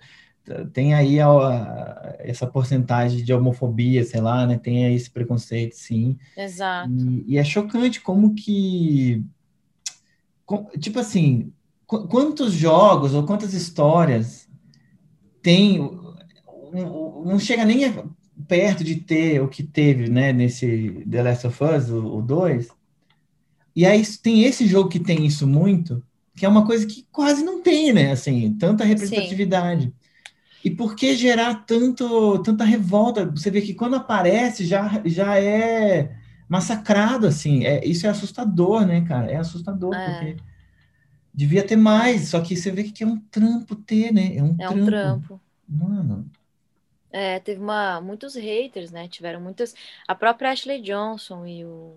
[0.73, 4.57] Tem aí a, a, essa porcentagem de homofobia, sei lá, né?
[4.57, 6.17] Tem aí esse preconceito, sim.
[6.37, 6.91] Exato.
[6.91, 9.23] E, e é chocante como que
[10.79, 11.51] tipo assim,
[11.85, 14.47] quantos jogos ou quantas histórias
[15.41, 15.77] tem,
[17.25, 17.81] não chega nem
[18.47, 22.69] perto de ter o que teve, né, nesse The Last of Us, o 2.
[23.75, 26.03] E aí tem esse jogo que tem isso muito,
[26.35, 29.85] que é uma coisa que quase não tem, né, assim, tanta representatividade.
[29.85, 29.93] Sim.
[30.65, 33.23] E por que gerar tanto, tanta revolta?
[33.27, 36.17] Você vê que quando aparece já, já é
[36.49, 37.63] massacrado, assim.
[37.63, 39.31] É, isso é assustador, né, cara?
[39.31, 40.05] É assustador, é.
[40.09, 40.43] porque
[41.31, 44.35] devia ter mais, só que você vê que é um trampo ter, né?
[44.35, 44.81] É um é trampo.
[44.81, 45.41] Um trampo.
[45.69, 46.31] Mano.
[47.11, 49.07] É, teve uma, muitos haters, né?
[49.07, 49.75] Tiveram muitas.
[50.07, 51.95] A própria Ashley Johnson e o.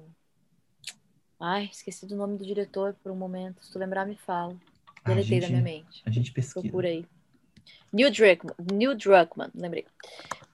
[1.41, 3.65] Ai, esqueci do nome do diretor por um momento.
[3.65, 4.55] Se tu lembrar, me fala.
[5.07, 6.03] Deletei da minha mente.
[6.05, 6.61] A gente pesquisa.
[6.61, 7.07] Procura aí.
[7.93, 9.87] Neil Druckmann, Neil Druckmann, lembrei.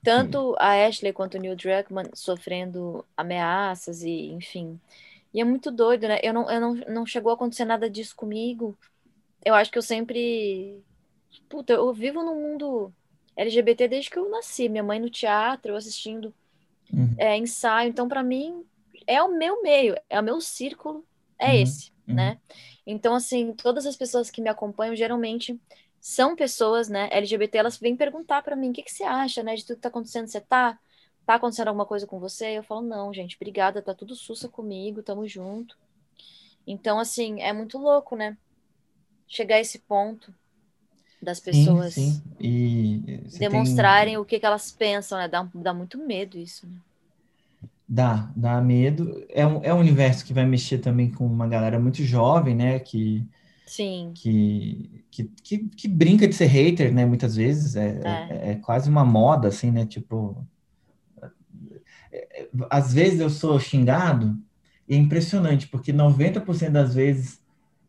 [0.03, 4.79] Tanto a Ashley quanto o Neil Druckmann sofrendo ameaças e, enfim.
[5.33, 6.21] E é muito doido, né?
[6.23, 8.77] Eu não, eu não, não chegou a acontecer nada disso comigo.
[9.45, 10.81] Eu acho que eu sempre.
[11.49, 12.93] Puta, eu vivo num mundo
[13.37, 14.69] LGBT desde que eu nasci.
[14.69, 16.33] Minha mãe no teatro, eu assistindo
[16.93, 17.15] uhum.
[17.19, 17.89] é, ensaio.
[17.89, 18.65] Então, para mim,
[19.07, 21.05] é o meu meio, é o meu círculo,
[21.39, 21.62] é uhum.
[21.62, 22.15] esse, uhum.
[22.15, 22.39] né?
[22.87, 25.59] Então, assim, todas as pessoas que me acompanham geralmente
[26.07, 29.55] são pessoas, né, LGBT, elas vêm perguntar para mim, o que, que você acha, né,
[29.55, 30.78] de tudo que tá acontecendo, você tá,
[31.24, 32.59] tá acontecendo alguma coisa com você?
[32.59, 35.78] Eu falo, não, gente, obrigada, tá tudo sussa comigo, tamo junto.
[36.66, 38.36] Então, assim, é muito louco, né,
[39.26, 40.30] chegar a esse ponto
[41.22, 42.22] das pessoas sim, sim.
[42.38, 44.18] E demonstrarem tem...
[44.18, 46.76] o que, que elas pensam, né, dá, dá muito medo isso, né?
[47.88, 49.24] Dá, dá medo.
[49.30, 52.78] É um, é um universo que vai mexer também com uma galera muito jovem, né?
[52.78, 53.26] Que,
[53.67, 54.12] Sim.
[54.15, 57.07] Que, que, que, que, brinca de ser hater, né?
[57.07, 57.77] Muitas vezes.
[57.77, 58.29] É, é.
[58.31, 59.87] é, é quase uma moda, assim, né?
[59.87, 60.47] Tipo.
[62.71, 64.39] Às vezes eu sou xingado
[64.89, 67.41] e é impressionante, porque 90% das vezes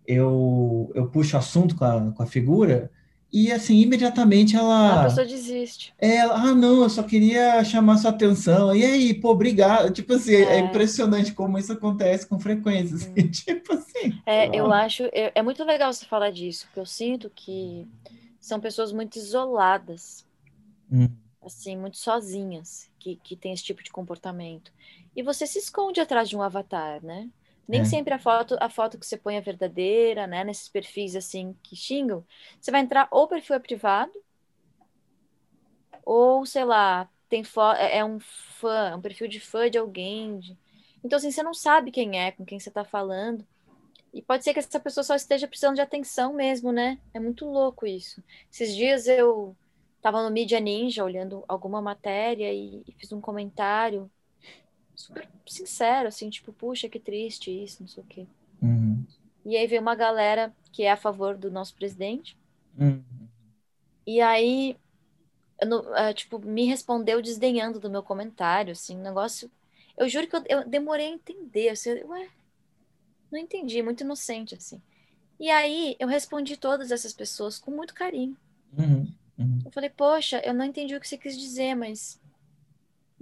[0.07, 2.91] eu, eu puxo assunto com a, com a figura
[3.31, 5.01] e assim, imediatamente ela.
[5.01, 5.93] A pessoa desiste.
[5.97, 8.73] Ela, ah, não, eu só queria chamar sua atenção.
[8.73, 9.91] E aí, pô, obrigado.
[9.91, 12.95] Tipo assim, é, é impressionante como isso acontece com frequência.
[12.95, 13.27] Assim, hum.
[13.31, 14.21] tipo assim.
[14.25, 15.03] É, eu acho.
[15.11, 17.85] É, é, muito legal você falar disso, porque eu sinto que
[18.39, 20.25] são pessoas muito isoladas.
[20.91, 21.09] Hum.
[21.43, 24.71] Assim, muito sozinhas, que, que tem esse tipo de comportamento.
[25.15, 27.29] E você se esconde atrás de um avatar, né?
[27.67, 27.85] Nem É.
[27.85, 30.43] sempre a foto, a foto que você põe é verdadeira, né?
[30.43, 32.25] Nesses perfis assim que xingam.
[32.61, 34.13] Você vai entrar ou o perfil é privado,
[36.05, 37.43] ou, sei lá, tem
[37.77, 40.39] é é um fã, um perfil de fã de alguém.
[40.39, 40.57] de-
[41.03, 43.45] Então, assim, você não sabe quem é, com quem você tá falando.
[44.13, 46.99] E pode ser que essa pessoa só esteja precisando de atenção mesmo, né?
[47.13, 48.23] É muito louco isso.
[48.51, 49.57] Esses dias eu
[50.01, 54.11] tava no Mídia Ninja olhando alguma matéria e, e fiz um comentário
[54.95, 58.27] super sincero, assim, tipo, puxa, que triste isso, não sei o quê.
[58.61, 59.05] Uhum.
[59.45, 62.37] E aí veio uma galera que é a favor do nosso presidente.
[62.77, 63.03] Uhum.
[64.05, 64.77] E aí,
[65.95, 69.49] ah, tipo, me respondeu desdenhando do meu comentário, assim, um negócio.
[69.97, 71.69] Eu juro que eu, eu demorei a entender.
[71.69, 72.29] Assim, ué,
[73.31, 74.81] não entendi, muito inocente, assim.
[75.39, 78.35] E aí, eu respondi todas essas pessoas com muito carinho.
[78.77, 79.07] Uhum.
[79.37, 79.59] Uhum.
[79.65, 82.19] Eu falei, poxa, eu não entendi o que você quis dizer, mas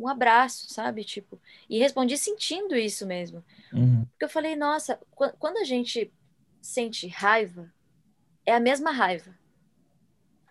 [0.04, 1.04] um abraço, sabe?
[1.04, 1.40] Tipo,
[1.70, 3.44] e respondi sentindo isso mesmo.
[3.72, 4.06] Uhum.
[4.06, 6.12] Porque eu falei, nossa, qu- quando a gente
[6.62, 7.72] sente raiva,
[8.46, 9.34] é a mesma raiva.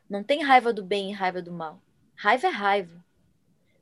[0.09, 1.81] Não tem raiva do bem e raiva do mal.
[2.17, 3.05] Raiva é raiva.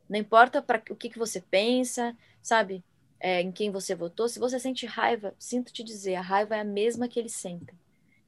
[0.09, 2.83] Não importa para o que, que você pensa, sabe?
[3.19, 4.29] É, em quem você votou.
[4.29, 7.79] Se você sente raiva, sinto te dizer, a raiva é a mesma que eles sentem.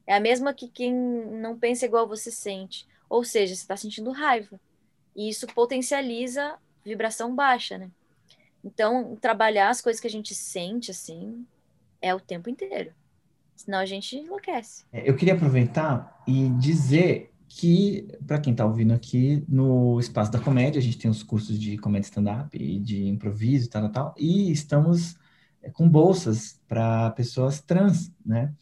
[0.07, 2.87] É a mesma que quem não pensa igual você sente.
[3.09, 4.61] Ou seja, você está sentindo raiva.
[5.15, 7.91] E isso potencializa vibração baixa, né?
[8.65, 11.45] Então, trabalhar as coisas que a gente sente, assim,
[12.01, 12.93] é o tempo inteiro.
[13.57, 14.85] Senão a gente enlouquece.
[14.93, 20.41] É, Eu queria aproveitar e dizer que, para quem está ouvindo aqui, no Espaço da
[20.41, 24.15] Comédia, a gente tem os cursos de comédia stand-up e de improviso e tal, tal,
[24.17, 25.17] e estamos
[25.63, 28.53] é, com bolsas para pessoas trans, né?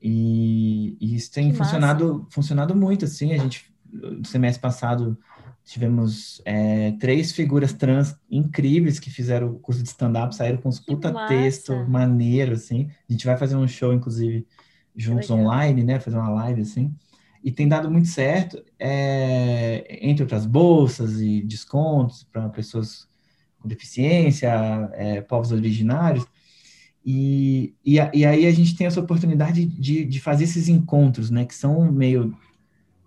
[0.00, 1.70] E, e isso tem Que massa.
[1.70, 5.16] funcionado, funcionado muito, assim, a gente, no semestre passado,
[5.64, 10.78] tivemos é, três figuras trans incríveis que fizeram o curso de stand-up, saíram com uns
[10.78, 11.28] Que puta massa.
[11.28, 12.90] texto maneiro, assim.
[13.08, 14.46] A gente vai fazer um show, inclusive,
[14.94, 15.98] juntos online, né?
[15.98, 16.94] Fazer uma live, assim.
[17.42, 23.06] E tem dado muito certo, é, entre outras bolsas e descontos para pessoas
[23.58, 24.50] com deficiência,
[24.92, 26.26] é, povos originários.
[27.04, 31.44] E, e, e aí a gente tem essa oportunidade de, de fazer esses encontros, né?
[31.44, 32.34] Que são meio,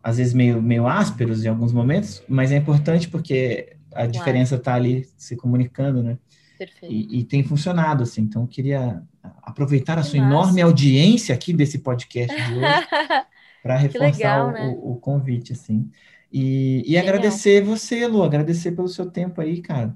[0.08, 4.74] às vezes, meio, meio ásperos em alguns momentos, mas é importante porque a diferença está
[4.76, 6.18] ali se comunicando, né?
[6.58, 6.94] Perfeito.
[6.94, 8.22] E, e tem funcionado, assim.
[8.22, 9.04] Então, eu queria
[9.44, 10.32] aproveitar a Que sua massa.
[10.34, 12.88] enorme audiência aqui desse podcast de hoje
[13.62, 14.80] para reforçar legal, o, né?
[14.82, 15.90] o- o convite, assim.
[16.32, 19.96] E, e agradecer você, Lu, agradecer pelo seu tempo aí, cara.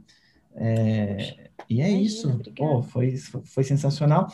[0.56, 2.40] É, e é Imagina, isso.
[2.56, 4.28] Pô, foi, foi sensacional.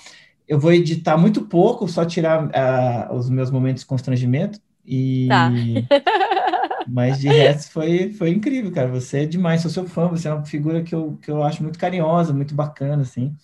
[0.47, 4.59] Eu vou editar muito pouco, só tirar ah, os meus momentos de constrangimento.
[4.88, 5.27] E...
[5.27, 5.53] Tá.
[6.85, 8.88] Mas de resto foi, foi incrível, cara.
[8.89, 11.61] Você é demais, sou seu fã, você é uma figura que eu, que eu acho
[11.63, 13.35] muito carinhosa, muito bacana, assim.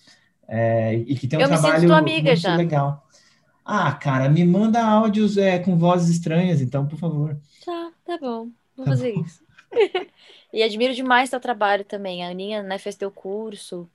[0.48, 2.56] É, e que tem um Eu me sinto trabalho tua amiga muito já.
[2.56, 3.06] legal.
[3.64, 7.38] Ah, cara, me manda áudios é, com vozes estranhas, então, por favor.
[7.60, 8.50] Tá, tá bom.
[8.76, 9.24] Vou Tá fazer bom.
[9.24, 9.42] isso.
[10.52, 12.24] E admiro demais teu trabalho também.
[12.24, 13.90] A Aninha, né, fez teu curso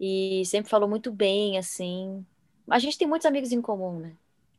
[0.00, 2.26] e sempre falou muito bem, assim.
[2.70, 4.16] A gente tem muitos amigos em comum, né?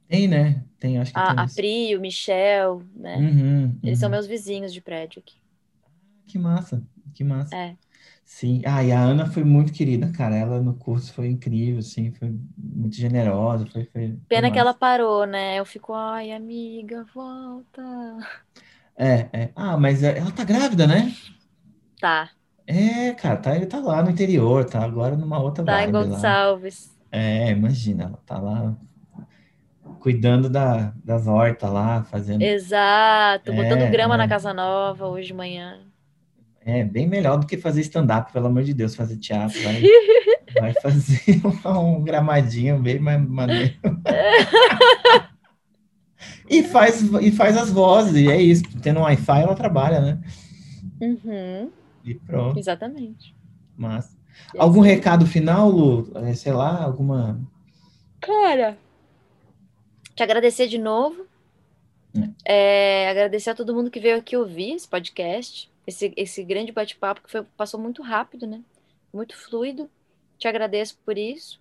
[0.08, 0.66] Tem, né?
[0.80, 1.56] Tem, acho que A, a temos.
[1.56, 3.28] Pri, o Michel, né?
[3.28, 4.12] Uhum, Eles são uhum.
[4.12, 5.36] meus vizinhos de prédio aqui.
[6.28, 6.84] Que massa,
[7.14, 7.58] que massa.
[7.58, 7.78] É.
[8.26, 8.62] Sim.
[8.66, 10.36] Ah, e a Ana foi muito querida, cara.
[10.36, 14.74] Ela no curso foi incrível, assim, foi muito generosa, foi, foi, foi Pena que ela
[14.74, 14.74] massa.
[14.74, 15.60] parou, né?
[15.60, 17.82] Eu fico, ai, amiga, volta.
[18.98, 19.52] É, é.
[19.56, 21.12] Ah, mas é- ela tá grávida, né?
[22.00, 22.36] Tá,
[22.68, 26.08] É, cara, tá, ele tá lá no interior, tá agora numa outra tá em vibe
[26.08, 26.36] lá.
[26.36, 26.96] Gonçalves.
[27.12, 28.78] É, imagina, ela tá lá
[30.06, 32.44] cuidando da, das hortas lá, fazendo.
[32.44, 34.18] Exato, botando É, grama é.
[34.20, 35.80] na casa nova hoje de manhã.
[36.64, 39.60] É, bem melhor do que fazer stand-up, pelo amor de Deus, fazer teatro.
[39.64, 39.82] Vai,
[40.62, 43.74] vai fazer um gramadinho bem mais maneiro.
[46.48, 48.64] E faz, e faz as vozes, e é isso.
[48.80, 50.22] Tendo um Wi-Fi, ela trabalha, né?
[51.02, 51.72] Uhum,
[52.04, 53.36] E pronto, exatamente.
[53.76, 54.16] mas
[54.58, 56.12] Algum recado final, Lu?
[56.16, 57.40] É, Sei lá, alguma.
[58.22, 58.78] Cara,
[60.16, 61.28] te agradecer de novo.
[62.46, 67.22] É, agradecer a todo mundo que veio aqui ouvir esse podcast, esse, esse grande bate-papo
[67.22, 68.62] que foi, passou muito rápido, né?
[69.14, 69.90] Muito fluido.
[70.38, 71.60] Te agradeço por isso.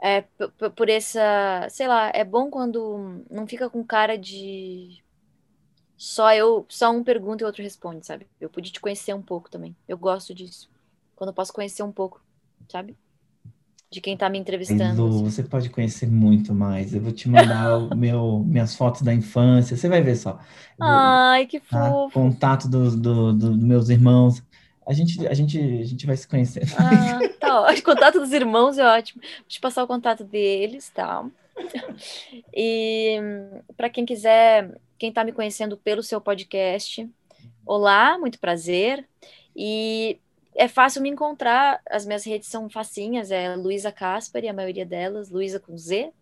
[0.00, 5.02] É, p- p- por essa, sei lá, é bom quando não fica com cara de
[5.96, 8.26] só eu, só um pergunta e outro responde, sabe?
[8.40, 9.74] Eu pude te conhecer um pouco também.
[9.88, 10.70] Eu gosto disso.
[11.16, 12.22] Quando eu posso conhecer um pouco,
[12.68, 12.96] sabe?
[13.90, 15.06] De quem tá me entrevistando.
[15.06, 16.92] Lu, você pode conhecer muito mais.
[16.92, 19.76] Eu vou te mandar o meu, minhas fotos da infância.
[19.76, 20.40] Você vai ver só.
[20.80, 21.88] Ai, que tá?
[21.90, 22.12] fofo.
[22.12, 24.42] Contato dos do, do- dos meus irmãos.
[24.86, 26.66] A gente, a gente, a gente vai se conhecendo.
[26.78, 27.72] Ah, tá.
[27.72, 29.22] O contato dos irmãos é ótimo.
[29.22, 31.24] Vou te passar o contato deles, tá?
[32.54, 33.18] E
[33.76, 37.08] para quem quiser, quem está me conhecendo pelo seu podcast,
[37.64, 39.06] olá, muito prazer.
[39.54, 40.18] E
[40.56, 45.30] é fácil me encontrar, as minhas redes são facinhas, é Luísa Caspari, a maioria delas,
[45.30, 46.12] Luísa com Z,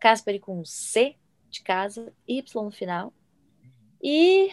[0.00, 1.16] Caspari com C
[1.50, 3.12] de casa, Y no final.
[4.02, 4.50] E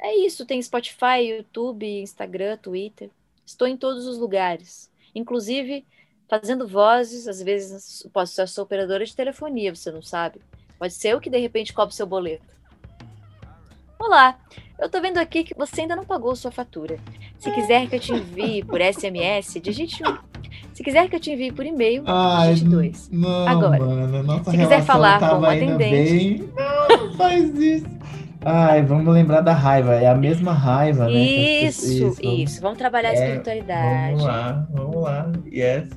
[0.00, 3.10] é isso, tem Spotify, YouTube, Instagram, Twitter.
[3.46, 5.86] Estou em todos os lugares, inclusive
[6.28, 10.40] fazendo vozes, às vezes posso ser sua operadora de telefonia, você não sabe.
[10.78, 12.52] Pode ser eu que de repente cobre seu boleto.
[13.98, 14.40] Olá,
[14.82, 16.96] eu tô vendo aqui que você ainda não pagou sua fatura.
[17.38, 20.16] Se quiser que eu te envie por SMS, digite um.
[20.74, 23.08] Se quiser que eu te envie por e-mail, Ai, digite dois.
[23.12, 25.78] não, Agora, mano, se quiser falar com o indo atendente.
[25.78, 26.48] bem.
[26.56, 27.86] Não, não faz isso.
[28.44, 29.94] Ai, vamos lembrar da raiva.
[29.94, 31.64] É a mesma raiva, né?
[31.66, 34.10] as Isso, pessoas- isso, Vamos trabalhar a É, espiritualidade.
[34.16, 35.32] Vamos lá, vamos lá.
[35.46, 35.88] Yes.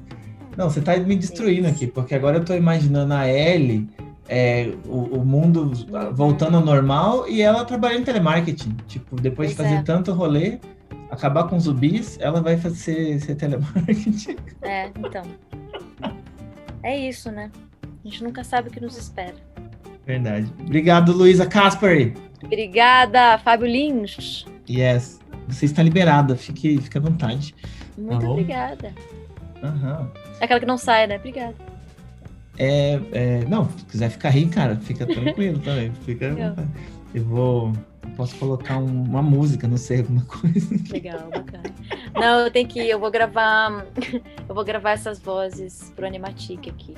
[0.56, 3.90] Não, você tá me destruindo aqui, porque agora eu tô imaginando a Ellie,
[4.28, 5.72] é, o, o mundo
[6.14, 8.76] voltando ao normal e ela trabalhando em telemarketing.
[8.88, 9.84] Tipo, depois de Pois fazer é.
[9.84, 10.60] tanto rolê,
[11.10, 14.36] acabar com zumbis, ela vai fazer ser telemarketing.
[14.62, 15.24] É, então.
[16.82, 17.52] É isso, né?
[17.84, 19.36] A gente nunca sabe o que nos espera.
[20.06, 20.52] Verdade.
[20.60, 22.14] Obrigado, Luísa Caspari.
[22.44, 24.46] Obrigada, Fábio Lins.
[24.70, 25.20] Yes.
[25.48, 27.56] Você está liberada, fique, fique à vontade.
[27.98, 28.32] Muito bom.
[28.34, 28.94] obrigada.
[29.64, 30.12] Aham.
[30.40, 31.18] É aquela que não sai, né?
[31.18, 31.56] Obrigada.
[32.58, 35.92] É, é, não, se quiser ficar rico, cara, fica tranquilo também.
[36.06, 36.34] Fica.
[37.14, 37.74] Eu vou.
[38.04, 40.76] eu Posso colocar um- uma música, não sei, alguma coisa.
[40.92, 41.64] Legal, bacana.
[42.14, 42.80] Não, eu tenho que.
[42.80, 43.86] Eu vou gravar.
[44.48, 46.94] Eu vou gravar essas vozes pro Animatic aqui.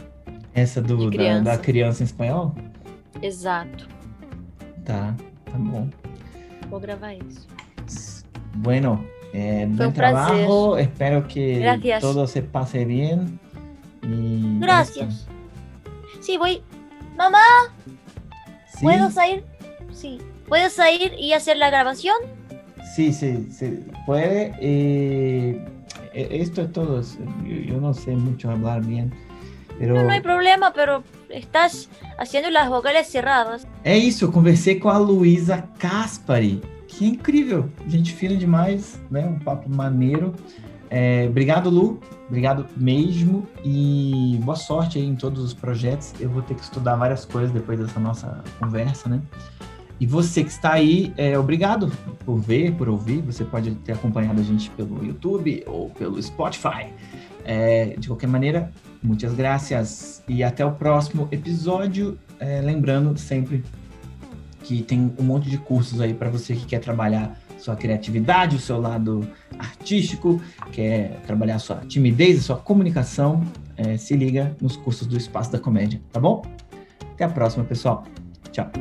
[0.54, 1.44] Essa do, da, criança.
[1.44, 2.56] da criança em espanhol?
[3.22, 3.88] Exato.
[4.86, 5.88] Tá, tá bom.
[6.70, 7.48] Vou gravar isso.
[8.56, 9.04] Bueno,
[9.34, 9.94] eh, buen placer.
[9.94, 10.78] trabajo.
[10.78, 12.02] Espero que Gracias.
[12.02, 13.40] todo se pase bien.
[14.04, 15.28] Y Gracias.
[16.28, 16.62] Sí, voy.
[17.16, 17.40] Mamá,
[18.76, 19.46] Sí, ¿puedo salir?
[19.94, 20.18] Sí.
[20.46, 22.18] ¿Puedo salir y hacer la grabación?
[22.94, 24.54] sí, sí, se puede.
[24.60, 25.66] eh,
[26.14, 27.02] esto es todo.
[27.46, 29.14] Yo, yo no sé mucho hablar bien,
[29.80, 31.88] pero No, no hay problema, pero estás
[32.20, 33.66] haciendo las vocales cerradas.
[33.86, 34.26] é isso.
[34.26, 39.26] Eu conversei com a Luísa Caspari, que incrível, gente fina demais, né?
[39.26, 40.34] Um papo maneiro.
[40.90, 42.00] É, obrigado, Lu.
[42.28, 43.48] Obrigado mesmo.
[43.64, 46.14] E boa sorte aí em todos os projetos.
[46.20, 49.22] Eu vou ter que estudar várias coisas depois dessa nossa conversa, né?
[50.00, 51.92] E você que está aí, é, obrigado
[52.24, 53.22] por ver, por ouvir.
[53.22, 56.94] Você pode ter acompanhado a gente pelo YouTube ou pelo Spotify.
[57.44, 58.72] É, de qualquer maneira,
[59.02, 60.24] muitas graças.
[60.28, 62.18] E até o próximo episódio.
[62.40, 63.64] É, lembrando sempre
[64.62, 68.60] que tem um monte de cursos aí para você que quer trabalhar sua criatividade, o
[68.60, 69.28] seu lado
[69.60, 70.42] artístico,
[70.72, 73.44] quer trabalhar a sua timidez, a sua comunicação,
[73.76, 76.44] é, se liga nos cursos do Espaço da Comédia, tá bom?
[77.14, 78.06] Até a próxima, pessoal.
[78.52, 78.72] Tchau.